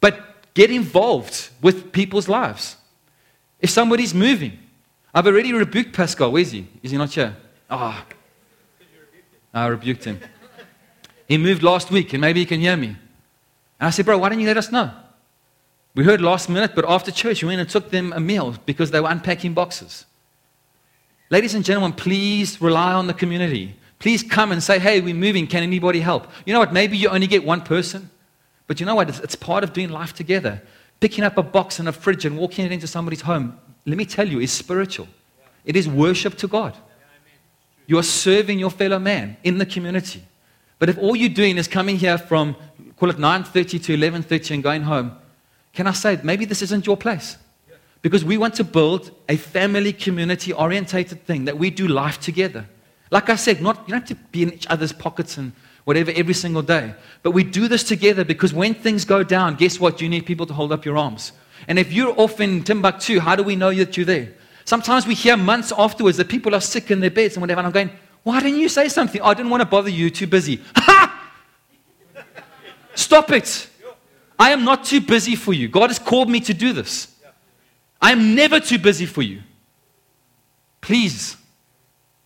but 0.00 0.39
get 0.54 0.70
involved 0.70 1.50
with 1.60 1.92
people's 1.92 2.28
lives. 2.28 2.76
If 3.60 3.70
somebody's 3.70 4.14
moving, 4.14 4.58
I've 5.14 5.26
already 5.26 5.52
rebuked 5.52 5.94
Pascal. 5.94 6.32
Where's 6.32 6.52
he? 6.52 6.66
Is 6.82 6.90
he 6.90 6.96
not 6.96 7.10
here? 7.12 7.36
Ah, 7.68 8.04
oh, 8.08 8.14
I 9.52 9.66
rebuked 9.66 10.04
him. 10.04 10.20
He 11.28 11.38
moved 11.38 11.62
last 11.62 11.90
week, 11.90 12.12
and 12.12 12.20
maybe 12.20 12.40
he 12.40 12.46
can 12.46 12.60
hear 12.60 12.76
me. 12.76 12.88
And 12.88 13.86
I 13.86 13.90
said, 13.90 14.04
Bro, 14.04 14.18
why 14.18 14.28
don't 14.28 14.40
you 14.40 14.46
let 14.46 14.56
us 14.56 14.72
know? 14.72 14.90
We 15.94 16.04
heard 16.04 16.20
last 16.20 16.48
minute, 16.48 16.72
but 16.74 16.88
after 16.88 17.10
church, 17.10 17.42
we 17.42 17.48
went 17.48 17.60
and 17.60 17.68
took 17.68 17.90
them 17.90 18.12
a 18.12 18.20
meal 18.20 18.56
because 18.64 18.90
they 18.90 19.00
were 19.00 19.08
unpacking 19.08 19.54
boxes. 19.54 20.06
Ladies 21.30 21.54
and 21.54 21.64
gentlemen, 21.64 21.92
please 21.92 22.60
rely 22.60 22.92
on 22.92 23.06
the 23.06 23.14
community. 23.14 23.74
Please 23.98 24.22
come 24.22 24.50
and 24.52 24.62
say, 24.62 24.78
Hey, 24.78 25.00
we're 25.00 25.14
moving. 25.14 25.46
Can 25.46 25.62
anybody 25.62 26.00
help? 26.00 26.26
You 26.44 26.52
know 26.52 26.58
what? 26.58 26.72
Maybe 26.72 26.96
you 26.96 27.08
only 27.08 27.26
get 27.26 27.44
one 27.44 27.62
person, 27.62 28.10
but 28.70 28.78
you 28.78 28.86
know 28.86 28.94
what? 28.94 29.08
It's, 29.08 29.18
it's 29.18 29.34
part 29.34 29.64
of 29.64 29.72
doing 29.72 29.88
life 29.88 30.14
together. 30.14 30.62
Picking 31.00 31.24
up 31.24 31.36
a 31.36 31.42
box 31.42 31.80
and 31.80 31.88
a 31.88 31.92
fridge 31.92 32.24
and 32.24 32.38
walking 32.38 32.64
it 32.64 32.70
into 32.70 32.86
somebody's 32.86 33.22
home, 33.22 33.58
let 33.84 33.98
me 33.98 34.04
tell 34.04 34.28
you, 34.28 34.38
is 34.38 34.52
spiritual. 34.52 35.08
It 35.64 35.74
is 35.74 35.88
worship 35.88 36.36
to 36.36 36.46
God. 36.46 36.76
You 37.88 37.98
are 37.98 38.04
serving 38.04 38.60
your 38.60 38.70
fellow 38.70 39.00
man 39.00 39.36
in 39.42 39.58
the 39.58 39.66
community. 39.66 40.22
But 40.78 40.88
if 40.88 40.98
all 40.98 41.16
you're 41.16 41.30
doing 41.30 41.58
is 41.58 41.66
coming 41.66 41.96
here 41.96 42.16
from, 42.16 42.54
call 42.96 43.10
it 43.10 43.16
9.30 43.16 43.82
to 43.86 43.96
11.30 43.96 44.54
and 44.54 44.62
going 44.62 44.82
home, 44.82 45.16
can 45.72 45.88
I 45.88 45.92
say, 45.92 46.20
maybe 46.22 46.44
this 46.44 46.62
isn't 46.62 46.86
your 46.86 46.96
place? 46.96 47.38
Because 48.02 48.24
we 48.24 48.38
want 48.38 48.54
to 48.54 48.62
build 48.62 49.10
a 49.28 49.36
family, 49.36 49.92
community 49.92 50.52
orientated 50.52 51.26
thing 51.26 51.46
that 51.46 51.58
we 51.58 51.70
do 51.70 51.88
life 51.88 52.20
together. 52.20 52.68
Like 53.10 53.30
I 53.30 53.34
said, 53.34 53.60
not, 53.60 53.78
you 53.88 53.94
don't 53.94 54.08
have 54.08 54.16
to 54.16 54.24
be 54.30 54.44
in 54.44 54.52
each 54.52 54.68
other's 54.68 54.92
pockets 54.92 55.38
and 55.38 55.54
whatever 55.84 56.12
every 56.14 56.34
single 56.34 56.62
day. 56.62 56.94
But 57.22 57.32
we 57.32 57.44
do 57.44 57.68
this 57.68 57.84
together 57.84 58.24
because 58.24 58.52
when 58.52 58.74
things 58.74 59.04
go 59.04 59.22
down, 59.22 59.56
guess 59.56 59.80
what? 59.80 60.00
You 60.00 60.08
need 60.08 60.26
people 60.26 60.46
to 60.46 60.54
hold 60.54 60.72
up 60.72 60.84
your 60.84 60.98
arms. 60.98 61.32
And 61.68 61.78
if 61.78 61.92
you're 61.92 62.18
off 62.18 62.40
in 62.40 62.62
Timbuktu, 62.62 63.20
how 63.20 63.36
do 63.36 63.42
we 63.42 63.56
know 63.56 63.72
that 63.72 63.96
you're 63.96 64.06
there? 64.06 64.34
Sometimes 64.64 65.06
we 65.06 65.14
hear 65.14 65.36
months 65.36 65.72
afterwards 65.76 66.16
that 66.18 66.28
people 66.28 66.54
are 66.54 66.60
sick 66.60 66.90
in 66.90 67.00
their 67.00 67.10
beds 67.10 67.34
and 67.34 67.42
whatever. 67.42 67.60
And 67.60 67.66
I'm 67.66 67.72
going, 67.72 67.90
why 68.22 68.40
didn't 68.40 68.58
you 68.58 68.68
say 68.68 68.88
something? 68.88 69.20
I 69.20 69.34
didn't 69.34 69.50
want 69.50 69.62
to 69.62 69.66
bother 69.66 69.90
you, 69.90 70.10
too 70.10 70.26
busy. 70.26 70.60
Stop 72.94 73.30
it. 73.32 73.68
I 74.38 74.50
am 74.50 74.64
not 74.64 74.84
too 74.84 75.00
busy 75.00 75.36
for 75.36 75.52
you. 75.52 75.68
God 75.68 75.90
has 75.90 75.98
called 75.98 76.30
me 76.30 76.40
to 76.40 76.54
do 76.54 76.72
this. 76.72 77.14
I 78.00 78.12
am 78.12 78.34
never 78.34 78.60
too 78.60 78.78
busy 78.78 79.06
for 79.06 79.22
you. 79.22 79.42
Please, 80.80 81.36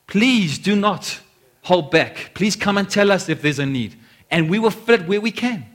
please 0.07 0.59
do 0.59 0.77
not 0.77 1.21
hold 1.65 1.91
back. 1.91 2.33
Please 2.35 2.55
come 2.55 2.79
and 2.79 2.89
tell 2.89 3.11
us 3.11 3.29
if 3.29 3.43
there's 3.43 3.59
a 3.59 3.67
need. 3.67 3.97
And 4.31 4.49
we 4.49 4.59
will 4.59 4.71
fill 4.71 5.01
it 5.01 5.07
where 5.09 5.21
we 5.21 5.31
can. 5.31 5.67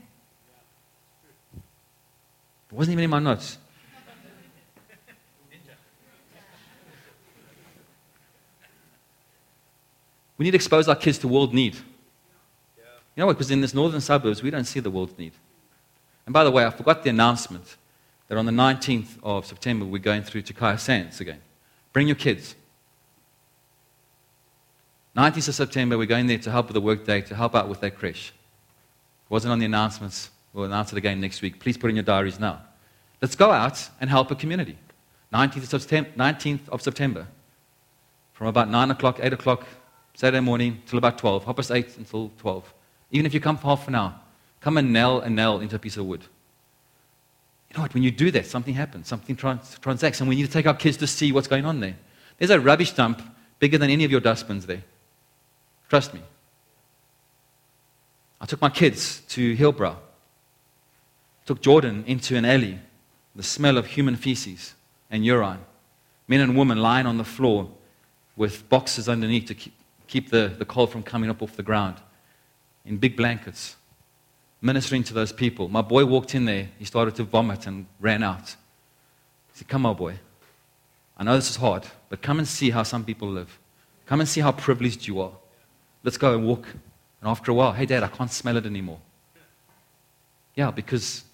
It 2.70 2.74
wasn't 2.74 2.92
even 2.92 3.04
in 3.04 3.10
my 3.10 3.18
notes. 3.18 3.58
We 10.38 10.44
need 10.44 10.52
to 10.52 10.56
expose 10.56 10.88
our 10.88 10.96
kids 10.96 11.18
to 11.18 11.28
world 11.28 11.52
need. 11.52 11.74
You 11.74 11.82
know 13.16 13.26
what? 13.26 13.36
Because 13.36 13.50
in 13.50 13.60
this 13.60 13.74
northern 13.74 14.00
suburbs, 14.00 14.42
we 14.42 14.50
don't 14.50 14.64
see 14.64 14.80
the 14.80 14.90
world 14.90 15.18
need. 15.18 15.32
And 16.24 16.32
by 16.32 16.44
the 16.44 16.50
way, 16.50 16.64
I 16.64 16.70
forgot 16.70 17.02
the 17.02 17.10
announcement 17.10 17.76
that 18.28 18.38
on 18.38 18.46
the 18.46 18.52
19th 18.52 19.18
of 19.22 19.44
September, 19.44 19.84
we're 19.84 19.98
going 19.98 20.22
through 20.22 20.42
Takaya 20.42 20.78
Sands 20.78 21.20
again. 21.20 21.40
Bring 21.92 22.06
your 22.06 22.16
kids. 22.16 22.54
19th 25.16 25.48
of 25.48 25.54
September, 25.54 25.98
we're 25.98 26.06
going 26.06 26.26
there 26.26 26.38
to 26.38 26.50
help 26.50 26.66
with 26.66 26.74
the 26.74 26.80
workday, 26.80 27.20
to 27.22 27.34
help 27.34 27.54
out 27.54 27.68
with 27.68 27.80
their 27.80 27.90
creche. 27.90 28.32
Wasn't 29.28 29.50
on 29.50 29.58
the 29.58 29.66
announcements. 29.66 30.30
We'll 30.52 30.64
announce 30.64 30.92
it 30.92 30.98
again 30.98 31.20
next 31.20 31.42
week. 31.42 31.58
Please 31.58 31.76
put 31.76 31.90
in 31.90 31.96
your 31.96 32.04
diaries 32.04 32.38
now. 32.38 32.60
Let's 33.20 33.34
go 33.34 33.50
out 33.50 33.88
and 34.00 34.08
help 34.08 34.30
a 34.30 34.34
community. 34.34 34.76
19th 35.32 35.72
of, 35.72 35.82
September, 35.82 36.10
19th 36.16 36.68
of 36.68 36.82
September, 36.82 37.26
from 38.32 38.48
about 38.48 38.68
9 38.68 38.90
o'clock, 38.90 39.18
8 39.20 39.32
o'clock, 39.32 39.66
Saturday 40.14 40.40
morning 40.40 40.82
till 40.86 40.98
about 40.98 41.18
12, 41.18 41.44
half 41.44 41.56
past 41.56 41.70
8 41.70 41.98
until 41.98 42.30
12. 42.38 42.74
Even 43.12 43.26
if 43.26 43.34
you 43.34 43.40
come 43.40 43.56
for 43.56 43.68
half 43.68 43.86
an 43.88 43.94
hour, 43.94 44.14
come 44.60 44.76
and 44.76 44.92
nail 44.92 45.20
a 45.20 45.30
nail 45.30 45.60
into 45.60 45.76
a 45.76 45.78
piece 45.78 45.96
of 45.96 46.06
wood. 46.06 46.22
You 47.70 47.76
know 47.76 47.82
what? 47.82 47.94
When 47.94 48.02
you 48.02 48.10
do 48.10 48.30
that, 48.32 48.46
something 48.46 48.74
happens, 48.74 49.06
something 49.06 49.36
trans- 49.36 49.78
transacts, 49.78 50.20
and 50.20 50.28
we 50.28 50.34
need 50.34 50.46
to 50.46 50.52
take 50.52 50.66
our 50.66 50.74
kids 50.74 50.96
to 50.98 51.06
see 51.06 51.30
what's 51.30 51.46
going 51.46 51.64
on 51.64 51.80
there. 51.80 51.96
There's 52.38 52.50
a 52.50 52.58
rubbish 52.58 52.92
dump 52.92 53.22
bigger 53.60 53.78
than 53.78 53.90
any 53.90 54.04
of 54.04 54.10
your 54.10 54.20
dustbins 54.20 54.66
there. 54.66 54.82
Trust 55.90 56.14
me. 56.14 56.22
I 58.40 58.46
took 58.46 58.60
my 58.60 58.70
kids 58.70 59.20
to 59.30 59.56
Hillbrow. 59.56 59.96
Took 61.46 61.60
Jordan 61.60 62.04
into 62.06 62.36
an 62.36 62.44
alley, 62.44 62.78
the 63.34 63.42
smell 63.42 63.76
of 63.76 63.86
human 63.86 64.14
feces 64.14 64.74
and 65.10 65.26
urine. 65.26 65.58
Men 66.28 66.40
and 66.40 66.56
women 66.56 66.78
lying 66.78 67.06
on 67.06 67.18
the 67.18 67.24
floor 67.24 67.68
with 68.36 68.68
boxes 68.68 69.08
underneath 69.08 69.46
to 69.46 69.54
keep, 69.54 69.74
keep 70.06 70.30
the, 70.30 70.54
the 70.56 70.64
cold 70.64 70.92
from 70.92 71.02
coming 71.02 71.28
up 71.28 71.42
off 71.42 71.56
the 71.56 71.62
ground 71.64 71.96
in 72.86 72.96
big 72.96 73.16
blankets, 73.16 73.74
ministering 74.62 75.02
to 75.02 75.12
those 75.12 75.32
people. 75.32 75.68
My 75.68 75.82
boy 75.82 76.06
walked 76.06 76.36
in 76.36 76.44
there, 76.44 76.68
he 76.78 76.84
started 76.84 77.16
to 77.16 77.24
vomit 77.24 77.66
and 77.66 77.86
ran 77.98 78.22
out. 78.22 78.50
He 79.52 79.58
said, 79.58 79.68
Come 79.68 79.84
on, 79.86 79.96
boy. 79.96 80.20
I 81.18 81.24
know 81.24 81.34
this 81.34 81.50
is 81.50 81.56
hard, 81.56 81.84
but 82.08 82.22
come 82.22 82.38
and 82.38 82.46
see 82.46 82.70
how 82.70 82.84
some 82.84 83.04
people 83.04 83.28
live. 83.28 83.58
Come 84.06 84.20
and 84.20 84.28
see 84.28 84.40
how 84.40 84.52
privileged 84.52 85.06
you 85.06 85.20
are. 85.20 85.32
Let's 86.02 86.16
go 86.16 86.34
and 86.34 86.46
walk. 86.46 86.66
And 87.20 87.28
after 87.28 87.50
a 87.50 87.54
while, 87.54 87.72
hey, 87.72 87.86
dad, 87.86 88.02
I 88.02 88.08
can't 88.08 88.30
smell 88.30 88.56
it 88.56 88.66
anymore. 88.66 89.00
Yeah, 90.54 90.70
because 90.70 91.24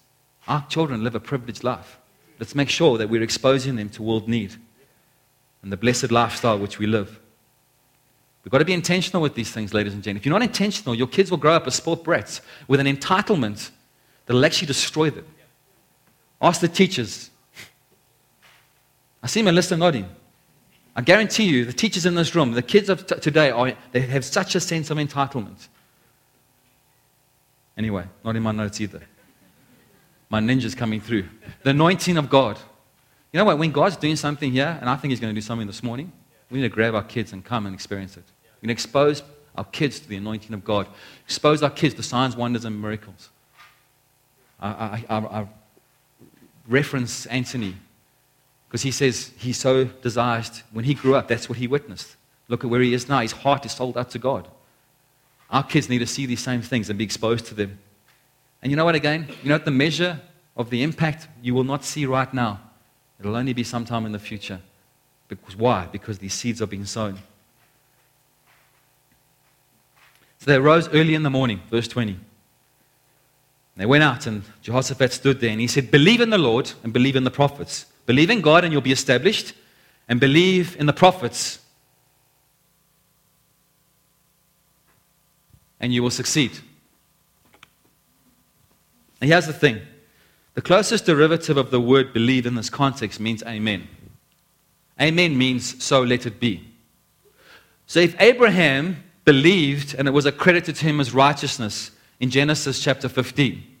our 0.47 0.65
children 0.67 1.03
live 1.03 1.15
a 1.15 1.19
privileged 1.19 1.63
life. 1.63 1.97
Let's 2.39 2.55
make 2.55 2.69
sure 2.69 2.97
that 2.97 3.09
we're 3.09 3.23
exposing 3.23 3.75
them 3.75 3.89
to 3.89 4.03
world 4.03 4.27
need 4.27 4.55
and 5.63 5.71
the 5.71 5.77
blessed 5.77 6.11
lifestyle 6.11 6.59
which 6.59 6.79
we 6.79 6.87
live. 6.87 7.19
We've 8.43 8.51
got 8.51 8.59
to 8.59 8.65
be 8.65 8.73
intentional 8.73 9.21
with 9.21 9.35
these 9.35 9.51
things, 9.51 9.73
ladies 9.73 9.93
and 9.93 10.03
gentlemen. 10.03 10.21
If 10.21 10.25
you're 10.25 10.33
not 10.33 10.43
intentional, 10.43 10.95
your 10.95 11.07
kids 11.07 11.31
will 11.31 11.37
grow 11.37 11.53
up 11.53 11.67
as 11.67 11.75
sport 11.75 12.03
brats 12.03 12.41
with 12.67 12.79
an 12.79 12.87
entitlement 12.87 13.71
that 14.25 14.33
will 14.33 14.45
actually 14.45 14.67
destroy 14.67 15.09
them. 15.09 15.25
Ask 16.41 16.61
the 16.61 16.67
teachers. 16.67 17.29
I 19.21 19.27
see 19.27 19.41
Melissa 19.41 19.75
nodding. 19.75 20.07
I 20.97 21.01
guarantee 21.01 21.43
you, 21.43 21.63
the 21.63 21.73
teachers 21.73 22.07
in 22.07 22.15
this 22.15 22.33
room, 22.33 22.53
the 22.53 22.63
kids 22.63 22.89
of 22.89 23.05
t- 23.05 23.19
today, 23.19 23.51
are, 23.51 23.73
they 23.91 24.01
have 24.01 24.25
such 24.25 24.55
a 24.55 24.59
sense 24.59 24.89
of 24.89 24.97
entitlement. 24.97 25.67
Anyway, 27.77 28.05
not 28.25 28.35
in 28.35 28.41
my 28.41 28.51
notes 28.51 28.81
either. 28.81 29.03
My 30.31 30.39
ninja's 30.39 30.73
coming 30.73 30.99
through. 30.99 31.29
The 31.61 31.69
anointing 31.69 32.17
of 32.17 32.31
God. 32.31 32.57
You 33.31 33.37
know 33.37 33.45
what? 33.45 33.59
When 33.59 33.71
God's 33.71 33.95
doing 33.95 34.15
something 34.15 34.51
here, 34.51 34.75
and 34.81 34.89
I 34.89 34.95
think 34.95 35.11
He's 35.11 35.19
going 35.19 35.33
to 35.33 35.39
do 35.39 35.45
something 35.45 35.67
this 35.67 35.83
morning, 35.83 36.11
we 36.49 36.57
need 36.57 36.67
to 36.67 36.73
grab 36.73 36.95
our 36.95 37.03
kids 37.03 37.31
and 37.31 37.45
come 37.45 37.67
and 37.67 37.75
experience 37.75 38.17
it. 38.17 38.23
We 38.61 38.67
need 38.67 38.73
to 38.73 38.77
expose 38.77 39.21
our 39.55 39.65
kids 39.65 39.99
to 39.99 40.09
the 40.09 40.15
anointing 40.15 40.53
of 40.55 40.63
God, 40.65 40.87
expose 41.25 41.61
our 41.61 41.69
kids 41.69 41.93
to 41.93 42.03
signs, 42.03 42.35
wonders, 42.35 42.65
and 42.65 42.81
miracles. 42.81 43.29
I, 44.59 44.69
I, 44.69 45.05
I, 45.09 45.17
I 45.41 45.47
reference 46.67 47.27
Anthony 47.27 47.75
because 48.67 48.81
he 48.81 48.91
says 48.91 49.31
he 49.37 49.53
so 49.53 49.85
desires, 49.85 50.63
when 50.71 50.85
he 50.85 50.93
grew 50.93 51.15
up, 51.15 51.27
that's 51.27 51.47
what 51.47 51.57
he 51.57 51.67
witnessed. 51.67 52.15
Look 52.47 52.63
at 52.63 52.69
where 52.69 52.81
he 52.81 52.93
is 52.93 53.07
now. 53.07 53.19
His 53.19 53.31
heart 53.31 53.65
is 53.65 53.71
sold 53.71 53.97
out 53.97 54.09
to 54.11 54.19
God. 54.19 54.47
Our 55.49 55.63
kids 55.63 55.89
need 55.89 55.99
to 55.99 56.07
see 56.07 56.25
these 56.25 56.41
same 56.41 56.61
things 56.61 56.89
and 56.89 56.97
be 56.97 57.05
exposed 57.05 57.45
to 57.47 57.53
them. 57.53 57.79
And 58.61 58.71
you 58.71 58.75
know 58.75 58.85
what, 58.85 58.95
again? 58.95 59.27
You 59.43 59.49
know, 59.49 59.57
the 59.57 59.71
measure 59.71 60.19
of 60.55 60.69
the 60.69 60.83
impact 60.83 61.27
you 61.41 61.53
will 61.53 61.63
not 61.63 61.85
see 61.85 62.05
right 62.05 62.33
now. 62.33 62.59
It'll 63.19 63.35
only 63.35 63.53
be 63.53 63.63
sometime 63.63 64.05
in 64.05 64.11
the 64.11 64.19
future. 64.19 64.59
Because 65.27 65.55
why? 65.55 65.87
Because 65.91 66.19
these 66.19 66.33
seeds 66.33 66.61
are 66.61 66.67
being 66.67 66.85
sown. 66.85 67.19
So 70.39 70.51
they 70.51 70.59
rose 70.59 70.87
early 70.89 71.15
in 71.15 71.23
the 71.23 71.29
morning, 71.29 71.61
verse 71.69 71.87
20. 71.87 72.17
They 73.75 73.85
went 73.85 74.03
out, 74.03 74.25
and 74.25 74.43
Jehoshaphat 74.63 75.13
stood 75.13 75.39
there, 75.39 75.51
and 75.51 75.61
he 75.61 75.67
said, 75.67 75.91
Believe 75.91 76.19
in 76.19 76.31
the 76.31 76.37
Lord 76.37 76.71
and 76.83 76.91
believe 76.91 77.15
in 77.15 77.23
the 77.23 77.31
prophets. 77.31 77.85
Believe 78.07 78.31
in 78.31 78.41
God, 78.41 78.63
and 78.63 78.73
you'll 78.73 78.81
be 78.81 78.91
established, 78.91 79.53
and 80.09 80.19
believe 80.19 80.75
in 80.79 80.87
the 80.87 80.93
prophets, 80.93 81.59
and 85.79 85.93
you 85.93 86.01
will 86.01 86.09
succeed. 86.09 86.51
And 89.21 89.29
here's 89.29 89.45
the 89.45 89.53
thing 89.53 89.81
the 90.55 90.61
closest 90.61 91.05
derivative 91.05 91.57
of 91.57 91.69
the 91.69 91.81
word 91.81 92.13
believe 92.13 92.45
in 92.47 92.55
this 92.55 92.69
context 92.69 93.19
means 93.19 93.43
amen. 93.43 93.87
Amen 94.99 95.37
means 95.37 95.83
so 95.83 96.01
let 96.01 96.25
it 96.25 96.39
be. 96.39 96.67
So 97.85 97.99
if 97.99 98.19
Abraham 98.19 99.03
believed 99.25 99.93
and 99.93 100.07
it 100.07 100.11
was 100.11 100.25
accredited 100.25 100.75
to 100.77 100.85
him 100.85 100.99
as 100.99 101.13
righteousness 101.13 101.91
in 102.19 102.29
Genesis 102.29 102.81
chapter 102.81 103.09
15, 103.09 103.76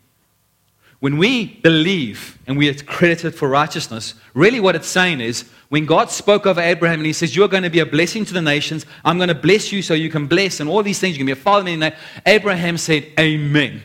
when 0.99 1.17
we 1.17 1.45
believe 1.61 2.39
and 2.47 2.57
we 2.57 2.69
are 2.69 2.73
credited 2.73 3.35
for 3.35 3.47
righteousness, 3.47 4.15
really 4.33 4.59
what 4.59 4.75
it's 4.75 4.87
saying 4.87 5.21
is 5.21 5.47
when 5.69 5.85
God 5.85 6.09
spoke 6.09 6.47
over 6.47 6.59
Abraham 6.59 6.99
and 6.99 7.05
he 7.05 7.13
says, 7.13 7.35
You're 7.35 7.47
going 7.47 7.63
to 7.63 7.69
be 7.69 7.79
a 7.79 7.85
blessing 7.85 8.25
to 8.25 8.33
the 8.33 8.41
nations, 8.41 8.85
I'm 9.05 9.17
going 9.17 9.29
to 9.29 9.35
bless 9.35 9.71
you 9.71 9.81
so 9.81 9.93
you 9.93 10.09
can 10.09 10.25
bless, 10.27 10.59
and 10.59 10.69
all 10.69 10.81
these 10.81 10.99
things, 10.99 11.17
you're 11.17 11.25
going 11.25 11.35
to 11.35 11.35
be 11.35 11.41
a 11.41 11.43
father. 11.43 11.69
And 11.69 11.95
Abraham 12.25 12.77
said, 12.77 13.07
Amen. 13.19 13.83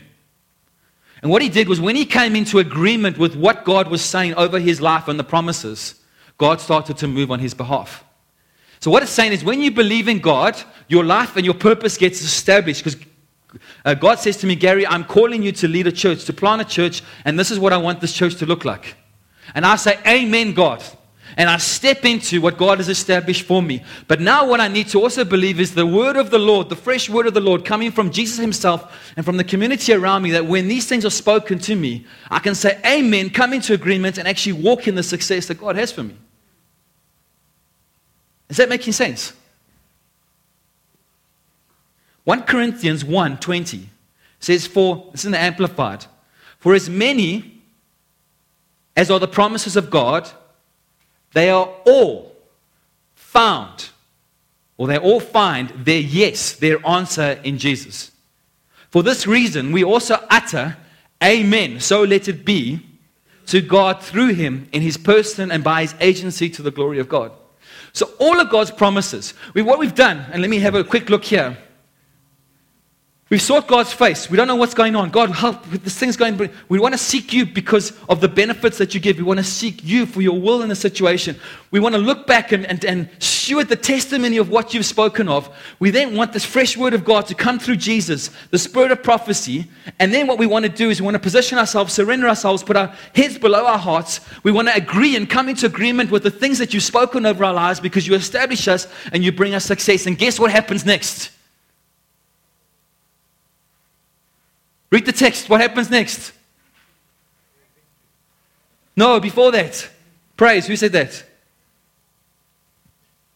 And 1.20 1.30
what 1.30 1.42
he 1.42 1.48
did 1.48 1.68
was 1.68 1.80
when 1.80 1.96
he 1.96 2.04
came 2.04 2.34
into 2.34 2.58
agreement 2.58 3.18
with 3.18 3.36
what 3.36 3.64
God 3.64 3.88
was 3.88 4.02
saying 4.02 4.34
over 4.34 4.58
his 4.58 4.80
life 4.80 5.06
and 5.06 5.18
the 5.18 5.24
promises, 5.24 5.96
God 6.38 6.60
started 6.60 6.96
to 6.98 7.08
move 7.08 7.30
on 7.30 7.38
his 7.38 7.54
behalf. 7.54 8.04
So, 8.80 8.90
what 8.90 9.02
it's 9.04 9.12
saying 9.12 9.32
is 9.32 9.44
when 9.44 9.60
you 9.60 9.70
believe 9.70 10.08
in 10.08 10.18
God, 10.18 10.60
your 10.88 11.04
life 11.04 11.36
and 11.36 11.44
your 11.44 11.54
purpose 11.54 11.96
gets 11.96 12.22
established 12.22 12.82
because 12.82 13.00
uh, 13.84 13.94
God 13.94 14.18
says 14.18 14.36
to 14.38 14.46
me, 14.46 14.54
Gary, 14.54 14.86
I'm 14.86 15.04
calling 15.04 15.42
you 15.42 15.52
to 15.52 15.68
lead 15.68 15.86
a 15.86 15.92
church, 15.92 16.24
to 16.24 16.32
plant 16.32 16.62
a 16.62 16.64
church, 16.64 17.02
and 17.24 17.38
this 17.38 17.50
is 17.50 17.58
what 17.58 17.72
I 17.72 17.76
want 17.76 18.00
this 18.00 18.12
church 18.12 18.36
to 18.36 18.46
look 18.46 18.64
like. 18.64 18.96
And 19.54 19.66
I 19.66 19.76
say, 19.76 19.98
Amen, 20.06 20.54
God. 20.54 20.82
And 21.36 21.48
I 21.48 21.56
step 21.56 22.04
into 22.04 22.42
what 22.42 22.58
God 22.58 22.76
has 22.76 22.90
established 22.90 23.46
for 23.46 23.62
me. 23.62 23.82
But 24.06 24.20
now, 24.20 24.46
what 24.46 24.60
I 24.60 24.68
need 24.68 24.88
to 24.88 25.00
also 25.00 25.24
believe 25.24 25.60
is 25.60 25.74
the 25.74 25.86
word 25.86 26.16
of 26.16 26.30
the 26.30 26.38
Lord, 26.38 26.68
the 26.68 26.76
fresh 26.76 27.08
word 27.08 27.26
of 27.26 27.32
the 27.32 27.40
Lord 27.40 27.64
coming 27.64 27.90
from 27.90 28.10
Jesus 28.10 28.38
Himself 28.38 29.12
and 29.16 29.24
from 29.24 29.38
the 29.38 29.44
community 29.44 29.94
around 29.94 30.22
me, 30.22 30.30
that 30.32 30.44
when 30.44 30.68
these 30.68 30.86
things 30.86 31.06
are 31.06 31.10
spoken 31.10 31.58
to 31.60 31.74
me, 31.74 32.06
I 32.30 32.38
can 32.38 32.54
say, 32.54 32.78
Amen, 32.84 33.30
come 33.30 33.54
into 33.54 33.72
agreement, 33.72 34.18
and 34.18 34.28
actually 34.28 34.52
walk 34.52 34.86
in 34.86 34.94
the 34.94 35.02
success 35.02 35.46
that 35.46 35.58
God 35.58 35.76
has 35.76 35.90
for 35.90 36.02
me. 36.02 36.16
Is 38.50 38.58
that 38.58 38.68
making 38.68 38.92
sense? 38.92 39.32
1 42.24 42.42
Corinthians 42.42 43.04
1 43.04 43.38
20 43.38 43.88
says, 44.40 44.66
For, 44.66 45.10
it's 45.12 45.24
in 45.24 45.32
the 45.32 45.38
Amplified, 45.38 46.06
for 46.58 46.74
as 46.74 46.88
many 46.88 47.62
as 48.96 49.10
are 49.10 49.18
the 49.18 49.28
promises 49.28 49.76
of 49.76 49.90
God, 49.90 50.30
they 51.32 51.50
are 51.50 51.68
all 51.86 52.36
found, 53.14 53.88
or 54.76 54.86
they 54.86 54.98
all 54.98 55.20
find 55.20 55.70
their 55.70 56.00
yes, 56.00 56.52
their 56.52 56.84
answer 56.86 57.40
in 57.42 57.58
Jesus. 57.58 58.10
For 58.90 59.02
this 59.02 59.26
reason, 59.26 59.72
we 59.72 59.82
also 59.82 60.16
utter, 60.28 60.76
Amen, 61.24 61.80
so 61.80 62.02
let 62.02 62.28
it 62.28 62.44
be, 62.44 62.80
to 63.46 63.60
God 63.60 64.02
through 64.02 64.34
him 64.34 64.68
in 64.72 64.82
his 64.82 64.96
person 64.96 65.50
and 65.50 65.64
by 65.64 65.82
his 65.82 65.94
agency 66.00 66.50
to 66.50 66.62
the 66.62 66.70
glory 66.70 66.98
of 66.98 67.08
God. 67.08 67.32
So, 67.92 68.10
all 68.18 68.40
of 68.40 68.50
God's 68.50 68.70
promises, 68.70 69.34
we, 69.54 69.62
what 69.62 69.78
we've 69.78 69.94
done, 69.94 70.26
and 70.32 70.40
let 70.40 70.50
me 70.50 70.58
have 70.60 70.74
a 70.74 70.84
quick 70.84 71.10
look 71.10 71.24
here. 71.24 71.56
We've 73.32 73.40
sought 73.40 73.66
God's 73.66 73.94
face. 73.94 74.28
We 74.28 74.36
don't 74.36 74.46
know 74.46 74.56
what's 74.56 74.74
going 74.74 74.94
on. 74.94 75.08
God, 75.08 75.30
help. 75.30 75.64
This 75.64 75.96
thing's 75.96 76.18
going. 76.18 76.50
We 76.68 76.78
want 76.78 76.92
to 76.92 76.98
seek 76.98 77.32
you 77.32 77.46
because 77.46 77.98
of 78.06 78.20
the 78.20 78.28
benefits 78.28 78.76
that 78.76 78.92
you 78.92 79.00
give. 79.00 79.16
We 79.16 79.22
want 79.22 79.38
to 79.38 79.44
seek 79.44 79.82
you 79.82 80.04
for 80.04 80.20
your 80.20 80.38
will 80.38 80.60
in 80.60 80.68
the 80.68 80.76
situation. 80.76 81.36
We 81.70 81.80
want 81.80 81.94
to 81.94 81.98
look 81.98 82.26
back 82.26 82.52
and, 82.52 82.66
and, 82.66 82.84
and 82.84 83.08
steward 83.20 83.70
the 83.70 83.76
testimony 83.76 84.36
of 84.36 84.50
what 84.50 84.74
you've 84.74 84.84
spoken 84.84 85.30
of. 85.30 85.48
We 85.78 85.88
then 85.88 86.14
want 86.14 86.34
this 86.34 86.44
fresh 86.44 86.76
word 86.76 86.92
of 86.92 87.06
God 87.06 87.26
to 87.28 87.34
come 87.34 87.58
through 87.58 87.76
Jesus, 87.76 88.28
the 88.50 88.58
spirit 88.58 88.92
of 88.92 89.02
prophecy. 89.02 89.66
And 89.98 90.12
then 90.12 90.26
what 90.26 90.36
we 90.36 90.46
want 90.46 90.66
to 90.66 90.68
do 90.70 90.90
is 90.90 91.00
we 91.00 91.06
want 91.06 91.14
to 91.14 91.18
position 91.18 91.56
ourselves, 91.56 91.94
surrender 91.94 92.28
ourselves, 92.28 92.62
put 92.62 92.76
our 92.76 92.94
heads 93.14 93.38
below 93.38 93.64
our 93.64 93.78
hearts. 93.78 94.20
We 94.42 94.52
want 94.52 94.68
to 94.68 94.76
agree 94.76 95.16
and 95.16 95.26
come 95.26 95.48
into 95.48 95.64
agreement 95.64 96.10
with 96.10 96.22
the 96.22 96.30
things 96.30 96.58
that 96.58 96.74
you've 96.74 96.82
spoken 96.82 97.24
over 97.24 97.46
our 97.46 97.54
lives 97.54 97.80
because 97.80 98.06
you 98.06 98.14
establish 98.14 98.68
us 98.68 98.86
and 99.10 99.24
you 99.24 99.32
bring 99.32 99.54
us 99.54 99.64
success. 99.64 100.04
And 100.04 100.18
guess 100.18 100.38
what 100.38 100.50
happens 100.50 100.84
next? 100.84 101.30
Read 104.92 105.06
the 105.06 105.12
text. 105.12 105.48
What 105.48 105.62
happens 105.62 105.88
next? 105.88 106.32
No, 108.94 109.18
before 109.18 109.50
that. 109.50 109.88
Praise. 110.36 110.66
Who 110.66 110.76
said 110.76 110.92
that? 110.92 111.24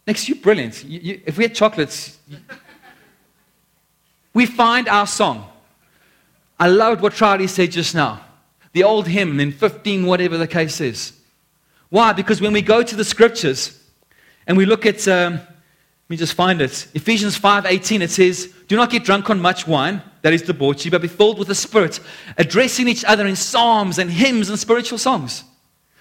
Next, 0.06 0.28
you're 0.28 0.36
brilliant. 0.36 0.84
You, 0.84 1.00
you, 1.00 1.20
if 1.24 1.38
we 1.38 1.44
had 1.44 1.54
chocolates, 1.54 2.18
you, 2.28 2.36
we 4.34 4.44
find 4.44 4.86
our 4.86 5.06
song. 5.06 5.48
I 6.60 6.68
loved 6.68 7.00
what 7.00 7.14
Charlie 7.14 7.46
said 7.46 7.72
just 7.72 7.94
now. 7.94 8.20
The 8.74 8.84
old 8.84 9.08
hymn 9.08 9.40
in 9.40 9.50
15, 9.50 10.04
whatever 10.04 10.36
the 10.36 10.46
case 10.46 10.82
is. 10.82 11.14
Why? 11.88 12.12
Because 12.12 12.38
when 12.38 12.52
we 12.52 12.60
go 12.60 12.82
to 12.82 12.94
the 12.94 13.04
scriptures 13.04 13.82
and 14.46 14.58
we 14.58 14.66
look 14.66 14.84
at, 14.84 15.08
um, 15.08 15.34
let 15.34 16.10
me 16.10 16.18
just 16.18 16.34
find 16.34 16.60
it. 16.60 16.86
Ephesians 16.92 17.38
5:18. 17.38 18.02
It 18.02 18.10
says, 18.10 18.52
"Do 18.68 18.76
not 18.76 18.90
get 18.90 19.04
drunk 19.04 19.30
on 19.30 19.40
much 19.40 19.66
wine." 19.66 20.02
That 20.26 20.32
is 20.32 20.42
debauchery, 20.42 20.90
but 20.90 21.00
be 21.00 21.06
filled 21.06 21.38
with 21.38 21.46
the 21.46 21.54
Spirit, 21.54 22.00
addressing 22.36 22.88
each 22.88 23.04
other 23.04 23.28
in 23.28 23.36
psalms 23.36 23.96
and 23.96 24.10
hymns 24.10 24.48
and 24.48 24.58
spiritual 24.58 24.98
songs. 24.98 25.44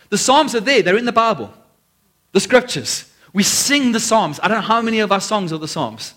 The 0.10 0.18
psalms 0.18 0.56
are 0.56 0.62
there, 0.62 0.82
they're 0.82 0.98
in 0.98 1.06
the 1.06 1.12
Bible, 1.12 1.54
the 2.32 2.40
scriptures. 2.40 3.14
We 3.34 3.44
sing 3.44 3.92
the 3.92 4.00
psalms. 4.00 4.40
I 4.42 4.48
don't 4.48 4.62
know 4.62 4.68
how 4.68 4.82
many 4.82 4.98
of 4.98 5.12
our 5.12 5.22
songs 5.22 5.54
are 5.54 5.60
the 5.60 5.68
psalms, 5.68 6.16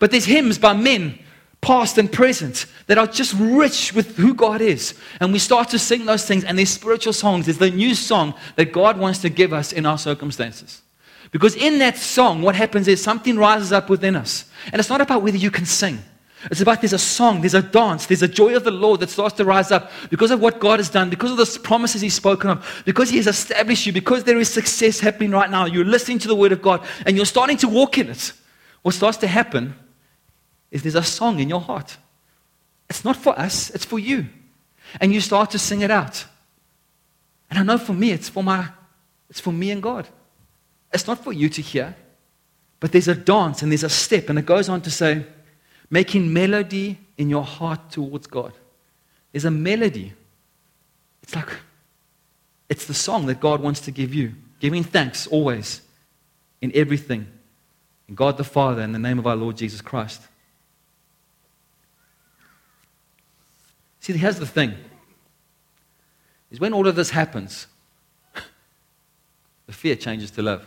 but 0.00 0.10
there's 0.10 0.24
hymns 0.24 0.58
by 0.58 0.72
men, 0.72 1.20
past 1.60 1.98
and 1.98 2.10
present, 2.10 2.66
that 2.88 2.98
are 2.98 3.06
just 3.06 3.32
rich 3.34 3.92
with 3.92 4.16
who 4.16 4.34
God 4.34 4.60
is. 4.60 4.94
And 5.20 5.32
we 5.32 5.38
start 5.38 5.68
to 5.68 5.78
sing 5.78 6.04
those 6.04 6.26
things, 6.26 6.42
and 6.42 6.58
these 6.58 6.70
spiritual 6.70 7.12
songs 7.12 7.46
is 7.46 7.58
the 7.58 7.70
new 7.70 7.94
song 7.94 8.34
that 8.56 8.72
God 8.72 8.98
wants 8.98 9.20
to 9.20 9.28
give 9.28 9.52
us 9.52 9.72
in 9.72 9.86
our 9.86 9.98
circumstances. 9.98 10.82
Because 11.30 11.54
in 11.54 11.78
that 11.78 11.96
song, 11.96 12.42
what 12.42 12.56
happens 12.56 12.88
is 12.88 13.00
something 13.00 13.38
rises 13.38 13.70
up 13.70 13.88
within 13.88 14.16
us. 14.16 14.46
And 14.72 14.80
it's 14.80 14.90
not 14.90 15.00
about 15.00 15.22
whether 15.22 15.36
you 15.36 15.52
can 15.52 15.64
sing. 15.64 16.02
It's 16.50 16.60
about 16.60 16.80
there's 16.80 16.92
a 16.92 16.98
song, 16.98 17.40
there's 17.40 17.54
a 17.54 17.62
dance, 17.62 18.06
there's 18.06 18.22
a 18.22 18.28
joy 18.28 18.54
of 18.54 18.64
the 18.64 18.70
Lord 18.70 19.00
that 19.00 19.10
starts 19.10 19.34
to 19.36 19.44
rise 19.44 19.70
up 19.70 19.90
because 20.10 20.30
of 20.30 20.40
what 20.40 20.60
God 20.60 20.78
has 20.78 20.88
done, 20.88 21.10
because 21.10 21.30
of 21.30 21.36
the 21.36 21.60
promises 21.60 22.00
He's 22.02 22.14
spoken 22.14 22.50
of, 22.50 22.82
because 22.84 23.10
He 23.10 23.16
has 23.16 23.26
established 23.26 23.86
you, 23.86 23.92
because 23.92 24.24
there 24.24 24.38
is 24.38 24.48
success 24.48 25.00
happening 25.00 25.30
right 25.32 25.50
now. 25.50 25.64
You're 25.66 25.84
listening 25.84 26.18
to 26.20 26.28
the 26.28 26.36
Word 26.36 26.52
of 26.52 26.62
God 26.62 26.84
and 27.04 27.16
you're 27.16 27.26
starting 27.26 27.56
to 27.58 27.68
walk 27.68 27.98
in 27.98 28.08
it. 28.08 28.32
What 28.82 28.94
starts 28.94 29.18
to 29.18 29.26
happen 29.26 29.74
is 30.70 30.82
there's 30.82 30.94
a 30.94 31.02
song 31.02 31.40
in 31.40 31.48
your 31.48 31.60
heart. 31.60 31.96
It's 32.88 33.04
not 33.04 33.16
for 33.16 33.38
us, 33.38 33.70
it's 33.70 33.84
for 33.84 33.98
you. 33.98 34.26
And 35.00 35.12
you 35.12 35.20
start 35.20 35.50
to 35.50 35.58
sing 35.58 35.80
it 35.80 35.90
out. 35.90 36.24
And 37.50 37.58
I 37.58 37.62
know 37.62 37.78
for 37.78 37.92
me, 37.92 38.12
it's 38.12 38.28
for 38.28 38.42
my 38.42 38.68
it's 39.28 39.40
for 39.40 39.52
me 39.52 39.70
and 39.70 39.82
God. 39.82 40.08
It's 40.92 41.06
not 41.06 41.22
for 41.22 41.32
you 41.32 41.48
to 41.48 41.62
hear, 41.62 41.96
but 42.80 42.92
there's 42.92 43.08
a 43.08 43.14
dance 43.14 43.62
and 43.62 43.72
there's 43.72 43.84
a 43.84 43.88
step, 43.88 44.28
and 44.30 44.38
it 44.38 44.46
goes 44.46 44.68
on 44.68 44.80
to 44.82 44.90
say, 44.90 45.26
making 45.90 46.32
melody 46.32 46.98
in 47.16 47.30
your 47.30 47.44
heart 47.44 47.90
towards 47.90 48.26
God. 48.26 48.52
There's 49.32 49.44
a 49.44 49.50
melody. 49.50 50.12
It's 51.22 51.34
like, 51.34 51.48
it's 52.68 52.86
the 52.86 52.94
song 52.94 53.26
that 53.26 53.40
God 53.40 53.60
wants 53.60 53.80
to 53.82 53.90
give 53.90 54.14
you. 54.14 54.32
Giving 54.60 54.82
thanks 54.82 55.26
always 55.26 55.82
in 56.60 56.72
everything. 56.74 57.26
In 58.08 58.14
God 58.14 58.36
the 58.36 58.44
Father, 58.44 58.82
in 58.82 58.92
the 58.92 58.98
name 58.98 59.18
of 59.18 59.26
our 59.26 59.36
Lord 59.36 59.56
Jesus 59.56 59.80
Christ. 59.80 60.22
See, 64.00 64.12
here's 64.12 64.38
the 64.38 64.46
thing. 64.46 64.74
Is 66.50 66.60
when 66.60 66.72
all 66.72 66.86
of 66.86 66.94
this 66.94 67.10
happens, 67.10 67.66
the 69.66 69.72
fear 69.72 69.96
changes 69.96 70.30
to 70.32 70.42
love. 70.42 70.66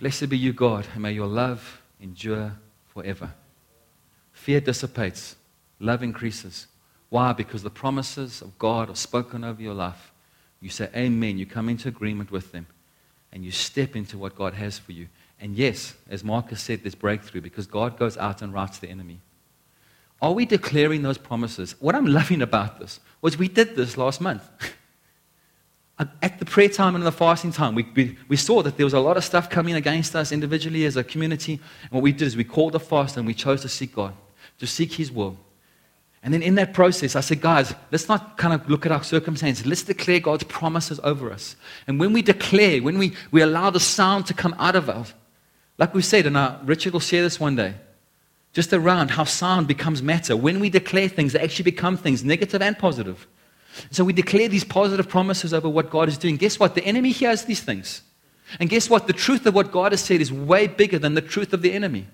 Blessed 0.00 0.30
be 0.30 0.38
you, 0.38 0.54
God, 0.54 0.86
and 0.94 1.02
may 1.02 1.12
your 1.12 1.26
love 1.26 1.82
endure 2.00 2.56
forever. 2.88 3.34
Fear 4.32 4.62
dissipates, 4.62 5.36
love 5.78 6.02
increases. 6.02 6.68
Why? 7.10 7.34
Because 7.34 7.62
the 7.62 7.68
promises 7.68 8.40
of 8.40 8.58
God 8.58 8.88
are 8.88 8.96
spoken 8.96 9.44
over 9.44 9.60
your 9.60 9.74
life. 9.74 10.10
You 10.58 10.70
say, 10.70 10.88
Amen. 10.96 11.36
You 11.36 11.44
come 11.44 11.68
into 11.68 11.88
agreement 11.88 12.30
with 12.30 12.50
them, 12.50 12.66
and 13.30 13.44
you 13.44 13.50
step 13.50 13.94
into 13.94 14.16
what 14.16 14.34
God 14.34 14.54
has 14.54 14.78
for 14.78 14.92
you. 14.92 15.06
And 15.38 15.54
yes, 15.54 15.92
as 16.08 16.24
Marcus 16.24 16.62
said, 16.62 16.82
there's 16.82 16.94
breakthrough 16.94 17.42
because 17.42 17.66
God 17.66 17.98
goes 17.98 18.16
out 18.16 18.40
and 18.40 18.54
writes 18.54 18.78
the 18.78 18.88
enemy. 18.88 19.20
Are 20.22 20.32
we 20.32 20.46
declaring 20.46 21.02
those 21.02 21.18
promises? 21.18 21.74
What 21.78 21.94
I'm 21.94 22.06
loving 22.20 22.40
about 22.40 22.80
this 22.80 23.00
was 23.20 23.36
we 23.36 23.48
did 23.48 23.76
this 23.76 23.98
last 23.98 24.22
month. 24.22 24.48
at 26.22 26.38
the 26.38 26.46
prayer 26.46 26.68
time 26.68 26.94
and 26.94 27.04
the 27.04 27.12
fasting 27.12 27.52
time, 27.52 27.74
we, 27.74 27.86
we, 27.94 28.16
we, 28.28 28.36
saw 28.36 28.62
that 28.62 28.76
there 28.78 28.86
was 28.86 28.94
a 28.94 29.00
lot 29.00 29.16
of 29.18 29.24
stuff 29.24 29.50
coming 29.50 29.74
against 29.74 30.16
us 30.16 30.32
individually 30.32 30.86
as 30.86 30.96
a 30.96 31.04
community. 31.04 31.60
And 31.82 31.90
what 31.90 32.02
we 32.02 32.12
did 32.12 32.22
is 32.22 32.36
we 32.36 32.44
called 32.44 32.72
the 32.72 32.80
fast 32.80 33.16
and 33.16 33.26
we 33.26 33.34
chose 33.34 33.60
to 33.62 33.68
seek 33.68 33.94
God, 33.94 34.14
to 34.58 34.66
seek 34.66 34.94
His 34.94 35.12
will. 35.12 35.36
And 36.22 36.32
then 36.32 36.42
in 36.42 36.54
that 36.56 36.74
process, 36.74 37.16
I 37.16 37.20
said, 37.20 37.40
guys, 37.40 37.74
let's 37.90 38.08
not 38.08 38.36
kind 38.36 38.54
of 38.54 38.68
look 38.68 38.84
at 38.84 38.92
our 38.92 39.02
circumstances. 39.02 39.66
Let's 39.66 39.82
declare 39.82 40.20
God's 40.20 40.44
promises 40.44 41.00
over 41.02 41.32
us. 41.32 41.56
And 41.86 41.98
when 41.98 42.12
we 42.12 42.22
declare, 42.22 42.82
when 42.82 42.98
we, 42.98 43.14
we 43.30 43.40
allow 43.42 43.70
the 43.70 43.80
sound 43.80 44.26
to 44.26 44.34
come 44.34 44.54
out 44.58 44.76
of 44.76 44.88
us, 44.88 45.14
like 45.78 45.94
we 45.94 46.02
said, 46.02 46.26
and 46.26 46.36
our, 46.36 46.60
Richard 46.64 46.92
will 46.92 47.00
share 47.00 47.22
this 47.22 47.40
one 47.40 47.56
day, 47.56 47.74
just 48.52 48.72
around 48.72 49.12
how 49.12 49.24
sound 49.24 49.66
becomes 49.66 50.02
matter. 50.02 50.36
When 50.36 50.60
we 50.60 50.68
declare 50.68 51.08
things, 51.08 51.32
they 51.32 51.40
actually 51.40 51.64
become 51.64 51.96
things, 51.96 52.22
negative 52.22 52.60
and 52.60 52.78
positive. 52.78 53.26
So 53.90 54.04
we 54.04 54.12
declare 54.12 54.48
these 54.48 54.64
positive 54.64 55.08
promises 55.08 55.54
over 55.54 55.68
what 55.68 55.90
God 55.90 56.08
is 56.08 56.18
doing. 56.18 56.36
Guess 56.36 56.58
what? 56.58 56.74
The 56.74 56.84
enemy 56.84 57.10
hears 57.10 57.44
these 57.44 57.60
things. 57.60 58.02
And 58.58 58.68
guess 58.68 58.90
what? 58.90 59.06
The 59.06 59.12
truth 59.12 59.46
of 59.46 59.54
what 59.54 59.70
God 59.70 59.92
has 59.92 60.00
said 60.00 60.20
is 60.20 60.32
way 60.32 60.66
bigger 60.66 60.98
than 60.98 61.14
the 61.14 61.20
truth 61.20 61.52
of 61.52 61.62
the 61.62 61.72
enemy. 61.72 62.06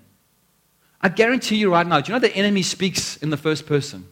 I 1.01 1.09
guarantee 1.09 1.57
you 1.57 1.71
right 1.71 1.85
now, 1.85 1.99
do 2.01 2.11
you 2.11 2.13
know 2.13 2.19
the 2.19 2.35
enemy 2.35 2.61
speaks 2.63 3.17
in 3.17 3.29
the 3.29 3.37
first 3.37 3.65
person? 3.65 4.07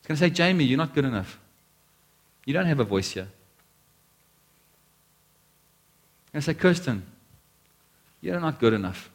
He's 0.00 0.08
going 0.08 0.16
to 0.16 0.24
say, 0.24 0.30
Jamie, 0.30 0.64
you're 0.64 0.78
not 0.78 0.94
good 0.94 1.04
enough. 1.04 1.38
You 2.44 2.54
don't 2.54 2.66
have 2.66 2.80
a 2.80 2.84
voice 2.84 3.12
here. 3.12 3.28
He's 6.24 6.32
going 6.32 6.40
to 6.40 6.46
say, 6.46 6.54
Kirsten, 6.54 7.02
you're 8.20 8.40
not 8.40 8.58
good 8.58 8.72
enough. 8.72 9.10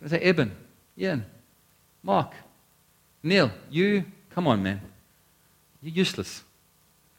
He's 0.00 0.10
going 0.10 0.20
to 0.20 0.26
say, 0.26 0.30
Eben, 0.30 0.56
Ian, 0.98 1.24
Mark, 2.02 2.32
Neil, 3.22 3.50
you, 3.70 4.04
come 4.40 4.48
on, 4.48 4.62
man. 4.62 4.80
You're 5.82 5.92
useless. 5.92 6.42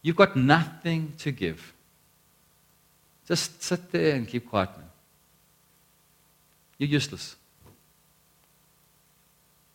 You've 0.01 0.15
got 0.15 0.35
nothing 0.35 1.13
to 1.19 1.31
give. 1.31 1.71
Just 3.27 3.61
sit 3.61 3.91
there 3.91 4.15
and 4.15 4.27
keep 4.27 4.49
quiet, 4.49 4.71
man. 4.75 4.87
You're 6.79 6.89
useless. 6.89 7.35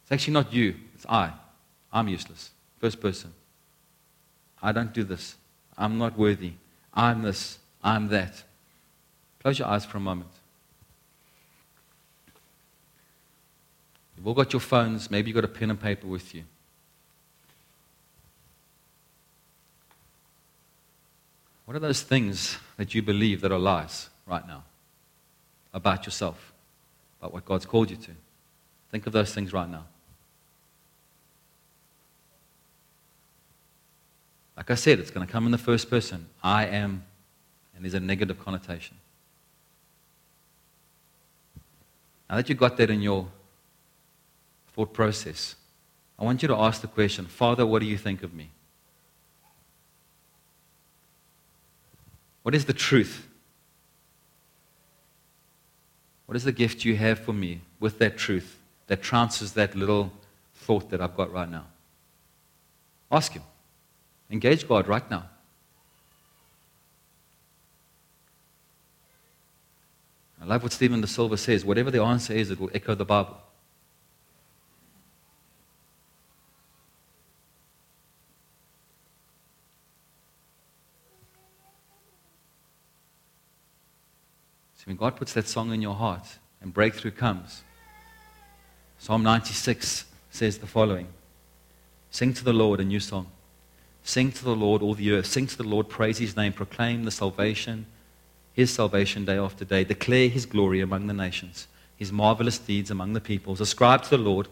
It's 0.03 0.11
actually 0.11 0.35
not 0.35 0.53
you, 0.53 0.75
it's 0.97 1.07
I. 1.09 1.33
I'm 1.93 2.09
useless. 2.09 2.51
First 2.81 3.01
person. 3.01 3.33
I 4.61 4.73
don't 4.73 4.93
do 4.93 5.05
this. 5.05 5.37
I'm 5.79 5.99
not 5.99 6.19
worthy. 6.19 6.55
I'm 6.93 7.23
this. 7.23 7.61
I'm 7.81 8.09
that. 8.09 8.43
Close 9.41 9.61
your 9.61 9.69
eyes 9.69 9.85
for 9.85 9.99
a 9.99 10.01
moment. 10.01 10.31
You've 14.17 14.27
all 14.27 14.35
got 14.35 14.53
your 14.53 14.59
phones. 14.59 15.13
Maybe 15.13 15.31
you've 15.31 15.37
got 15.37 15.45
a 15.45 15.55
pen 15.61 15.71
and 15.71 15.81
paper 15.81 16.09
with 16.09 16.35
you. 16.35 16.43
What 21.67 21.77
are 21.77 21.81
those 21.81 22.01
things 22.01 22.59
that 22.77 22.95
you 22.95 23.03
believe 23.03 23.41
that 23.43 23.53
are 23.53 23.59
lies 23.59 24.09
right 24.25 24.47
now 24.47 24.63
about 25.75 26.07
yourself, 26.07 26.53
about 27.21 27.33
what 27.33 27.45
God's 27.45 27.67
called 27.67 27.91
you 27.91 27.97
to? 27.97 28.13
Think 28.91 29.07
of 29.07 29.13
those 29.13 29.35
things 29.35 29.53
right 29.53 29.69
now. 29.69 29.85
Like 34.57 34.71
I 34.71 34.77
said, 34.77 35.01
it's 35.01 35.11
going 35.11 35.27
to 35.27 35.31
come 35.31 35.45
in 35.45 35.53
the 35.53 35.59
first 35.59 35.91
person. 35.91 36.27
I 36.43 36.67
am, 36.67 37.05
and 37.75 37.85
there's 37.85 37.95
a 37.95 38.01
negative 38.01 38.39
connotation. 38.39 38.97
Now 42.31 42.37
that 42.37 42.49
you've 42.49 42.59
got 42.59 42.77
that 42.77 42.91
in 42.91 43.03
your 43.03 43.27
thought 44.73 44.93
process, 44.93 45.57
I 46.19 46.25
want 46.25 46.43
you 46.43 46.49
to 46.49 46.57
ask 46.57 46.81
the 46.81 46.87
question 46.87 47.27
Father, 47.27 47.67
what 47.67 47.81
do 47.81 47.87
you 47.87 47.99
think 47.99 48.23
of 48.23 48.33
me? 48.33 48.51
What 52.47 52.55
is 52.55 52.67
the 52.67 52.73
truth? 52.73 53.27
What 56.27 56.37
is 56.37 56.45
the 56.45 56.53
gift 56.53 56.85
you 56.85 56.95
have 56.95 57.19
for 57.19 57.33
me 57.33 57.63
with 57.81 57.99
that 57.99 58.17
truth 58.17 58.61
that 58.87 59.03
transfers 59.03 59.51
that 59.55 59.75
little 59.75 60.13
thought 60.55 60.89
that 60.91 61.01
I've 61.01 61.17
got 61.17 61.33
right 61.33 61.51
now? 61.51 61.65
Ask 63.11 63.33
Him. 63.33 63.43
Engage 64.31 64.69
God 64.69 64.87
right 64.87 65.11
now. 65.11 65.29
I 70.41 70.45
love 70.45 70.63
what 70.63 70.71
Stephen 70.71 71.01
De 71.01 71.09
Silva 71.09 71.37
says. 71.37 71.65
Whatever 71.65 71.91
the 71.91 72.01
answer 72.01 72.33
is, 72.33 72.53
it 72.53 72.61
will 72.61 72.71
echo 72.73 72.95
the 72.95 73.05
Bible. 73.05 73.39
When 84.87 84.97
God 84.97 85.17
puts 85.17 85.35
that 85.35 85.49
song 85.49 85.73
in 85.73 85.83
your 85.83 85.95
heart 85.95 86.39
and 86.63 86.73
breakthrough 86.73 87.11
comes, 87.11 87.63
Psalm 88.99 89.23
96 89.23 90.07
says 90.31 90.59
the 90.59 90.67
following 90.67 91.09
Sing 92.11 92.33
to 92.33 92.45
the 92.45 92.53
Lord 92.53 92.81
a 92.81 92.85
new 92.85 93.01
song. 93.01 93.27
Sing 94.03 94.31
to 94.31 94.45
the 94.45 94.55
Lord, 94.55 94.83
all 94.83 94.95
the 94.95 95.11
earth. 95.11 95.27
Sing 95.27 95.49
to 95.49 95.57
the 95.57 95.65
Lord, 95.65 95.89
praise 95.89 96.19
his 96.19 96.37
name, 96.37 96.53
proclaim 96.53 97.03
the 97.03 97.11
salvation, 97.11 97.87
his 98.53 98.73
salvation 98.73 99.25
day 99.25 99.37
after 99.37 99.65
day. 99.65 99.83
Declare 99.83 100.29
his 100.29 100.47
glory 100.47 100.81
among 100.81 101.09
the 101.09 101.13
nations, 101.13 101.67
his 101.97 102.13
marvelous 102.13 102.57
deeds 102.57 102.91
among 102.91 103.13
the 103.13 103.21
peoples. 103.21 103.61
Ascribe 103.61 104.05
to 104.05 104.11
the 104.11 104.19
Lord, 104.19 104.47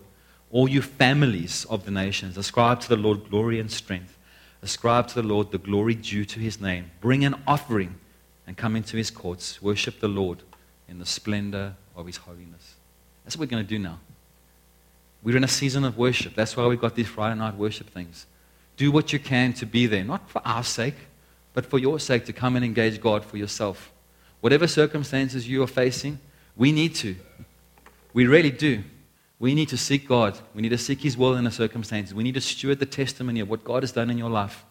all 0.51 0.69
you 0.69 0.83
families 0.83 1.65
of 1.67 1.85
the 1.85 1.93
nations. 1.93 2.37
Ascribe 2.37 2.81
to 2.81 2.89
the 2.89 2.97
Lord 2.97 3.31
glory 3.31 3.61
and 3.61 3.71
strength. 3.71 4.19
Ascribe 4.63 5.07
to 5.09 5.15
the 5.15 5.29
Lord 5.29 5.53
the 5.53 5.59
glory 5.59 5.95
due 5.95 6.25
to 6.25 6.41
his 6.41 6.61
name. 6.61 6.91
Bring 7.01 7.25
an 7.25 7.41
offering 7.47 7.95
and 8.47 8.57
come 8.57 8.77
into 8.77 8.97
his 8.97 9.11
courts. 9.11 9.63
Worship 9.63 10.01
the 10.01 10.09
Lord 10.09 10.43
in 10.89 10.99
the 10.99 11.07
splendor 11.07 11.75
of 11.97 12.07
his 12.07 12.19
holiness. 12.19 12.75
That's 13.25 13.37
what 13.37 13.47
we're 13.47 13.51
going 13.51 13.65
to 13.65 13.69
do 13.69 13.79
now. 13.79 14.01
We're 15.23 15.37
in 15.37 15.45
a 15.45 15.49
season 15.49 15.85
of 15.85 15.97
worship. 15.97 16.35
That's 16.35 16.57
why 16.57 16.67
we've 16.67 16.81
got 16.81 16.95
these 16.95 17.09
Friday 17.09 17.39
night 17.39 17.57
worship 17.57 17.89
things. 17.89 18.27
Do 18.77 18.93
what 18.93 19.13
you 19.13 19.19
can 19.19 19.55
to 19.55 19.67
be 19.67 19.87
there, 19.87 20.05
not 20.05 20.29
for 20.29 20.43
our 20.45 20.63
sake, 20.63 20.97
but 21.55 21.65
for 21.65 21.79
your 21.79 21.99
sake 21.99 22.27
to 22.27 22.33
come 22.33 22.57
and 22.57 22.65
engage 22.65 23.01
God 23.01 23.25
for 23.25 23.39
yourself. 23.39 23.93
Whatever 24.41 24.67
circumstances 24.67 25.49
you 25.49 25.63
are 25.63 25.67
facing, 25.67 26.19
we 26.57 26.73
need 26.73 26.95
to. 26.97 27.17
We 28.13 28.27
really 28.27 28.51
do. 28.51 28.85
We 29.39 29.55
need 29.55 29.69
to 29.71 29.77
seek 29.77 30.07
God. 30.07 30.39
We 30.55 30.63
need 30.63 30.71
to 30.71 30.79
seek 30.79 31.01
His 31.01 31.17
will 31.17 31.35
in 31.37 31.45
the 31.45 31.51
circumstances. 31.51 32.15
We 32.15 32.23
need 32.23 32.35
to 32.35 32.41
steward 32.41 32.79
the 32.79 32.87
testimony 32.87 33.41
of 33.41 33.49
what 33.49 33.65
God 33.65 33.83
has 33.83 33.93
done 33.93 34.11
in 34.11 34.19
your 34.19 34.31
life. 34.31 34.65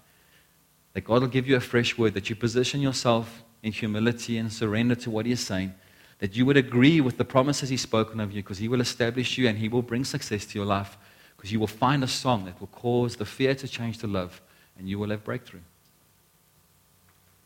That 0.94 1.02
God 1.02 1.22
will 1.22 1.30
give 1.30 1.48
you 1.48 1.56
a 1.56 1.60
fresh 1.60 1.98
word, 1.98 2.14
that 2.14 2.30
you 2.30 2.36
position 2.36 2.80
yourself 2.82 3.43
in 3.64 3.72
humility 3.72 4.38
and 4.38 4.52
surrender 4.52 4.94
to 4.96 5.10
what 5.10 5.26
He 5.26 5.32
is 5.32 5.40
saying, 5.40 5.74
that 6.20 6.36
you 6.36 6.46
would 6.46 6.58
agree 6.58 7.02
with 7.02 7.18
the 7.18 7.26
promises 7.26 7.70
He's 7.70 7.82
spoken 7.82 8.20
of 8.20 8.32
you 8.32 8.44
because 8.44 8.60
He 8.60 8.68
will 8.68 8.82
establish 8.82 9.38
you 9.38 9.48
and 9.48 9.58
He 9.58 9.70
will 9.70 9.82
bring 9.82 10.04
success 10.04 10.46
to 10.46 10.60
your 10.60 10.66
life 10.66 10.98
because 11.36 11.52
you 11.52 11.60
will 11.60 11.68
find 11.68 12.04
a 12.04 12.08
song 12.08 12.46
that 12.46 12.60
will 12.60 12.68
cause 12.68 13.16
the 13.16 13.26
fear 13.26 13.56
to 13.56 13.68
change 13.68 13.98
to 14.00 14.08
love 14.08 14.42
and 14.78 14.88
you 14.88 15.00
will 15.00 15.10
have 15.10 15.24
breakthrough. 15.24 15.62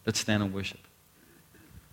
Let's 0.06 0.20
stand 0.20 0.44
and 0.44 0.54
worship. 0.54 0.87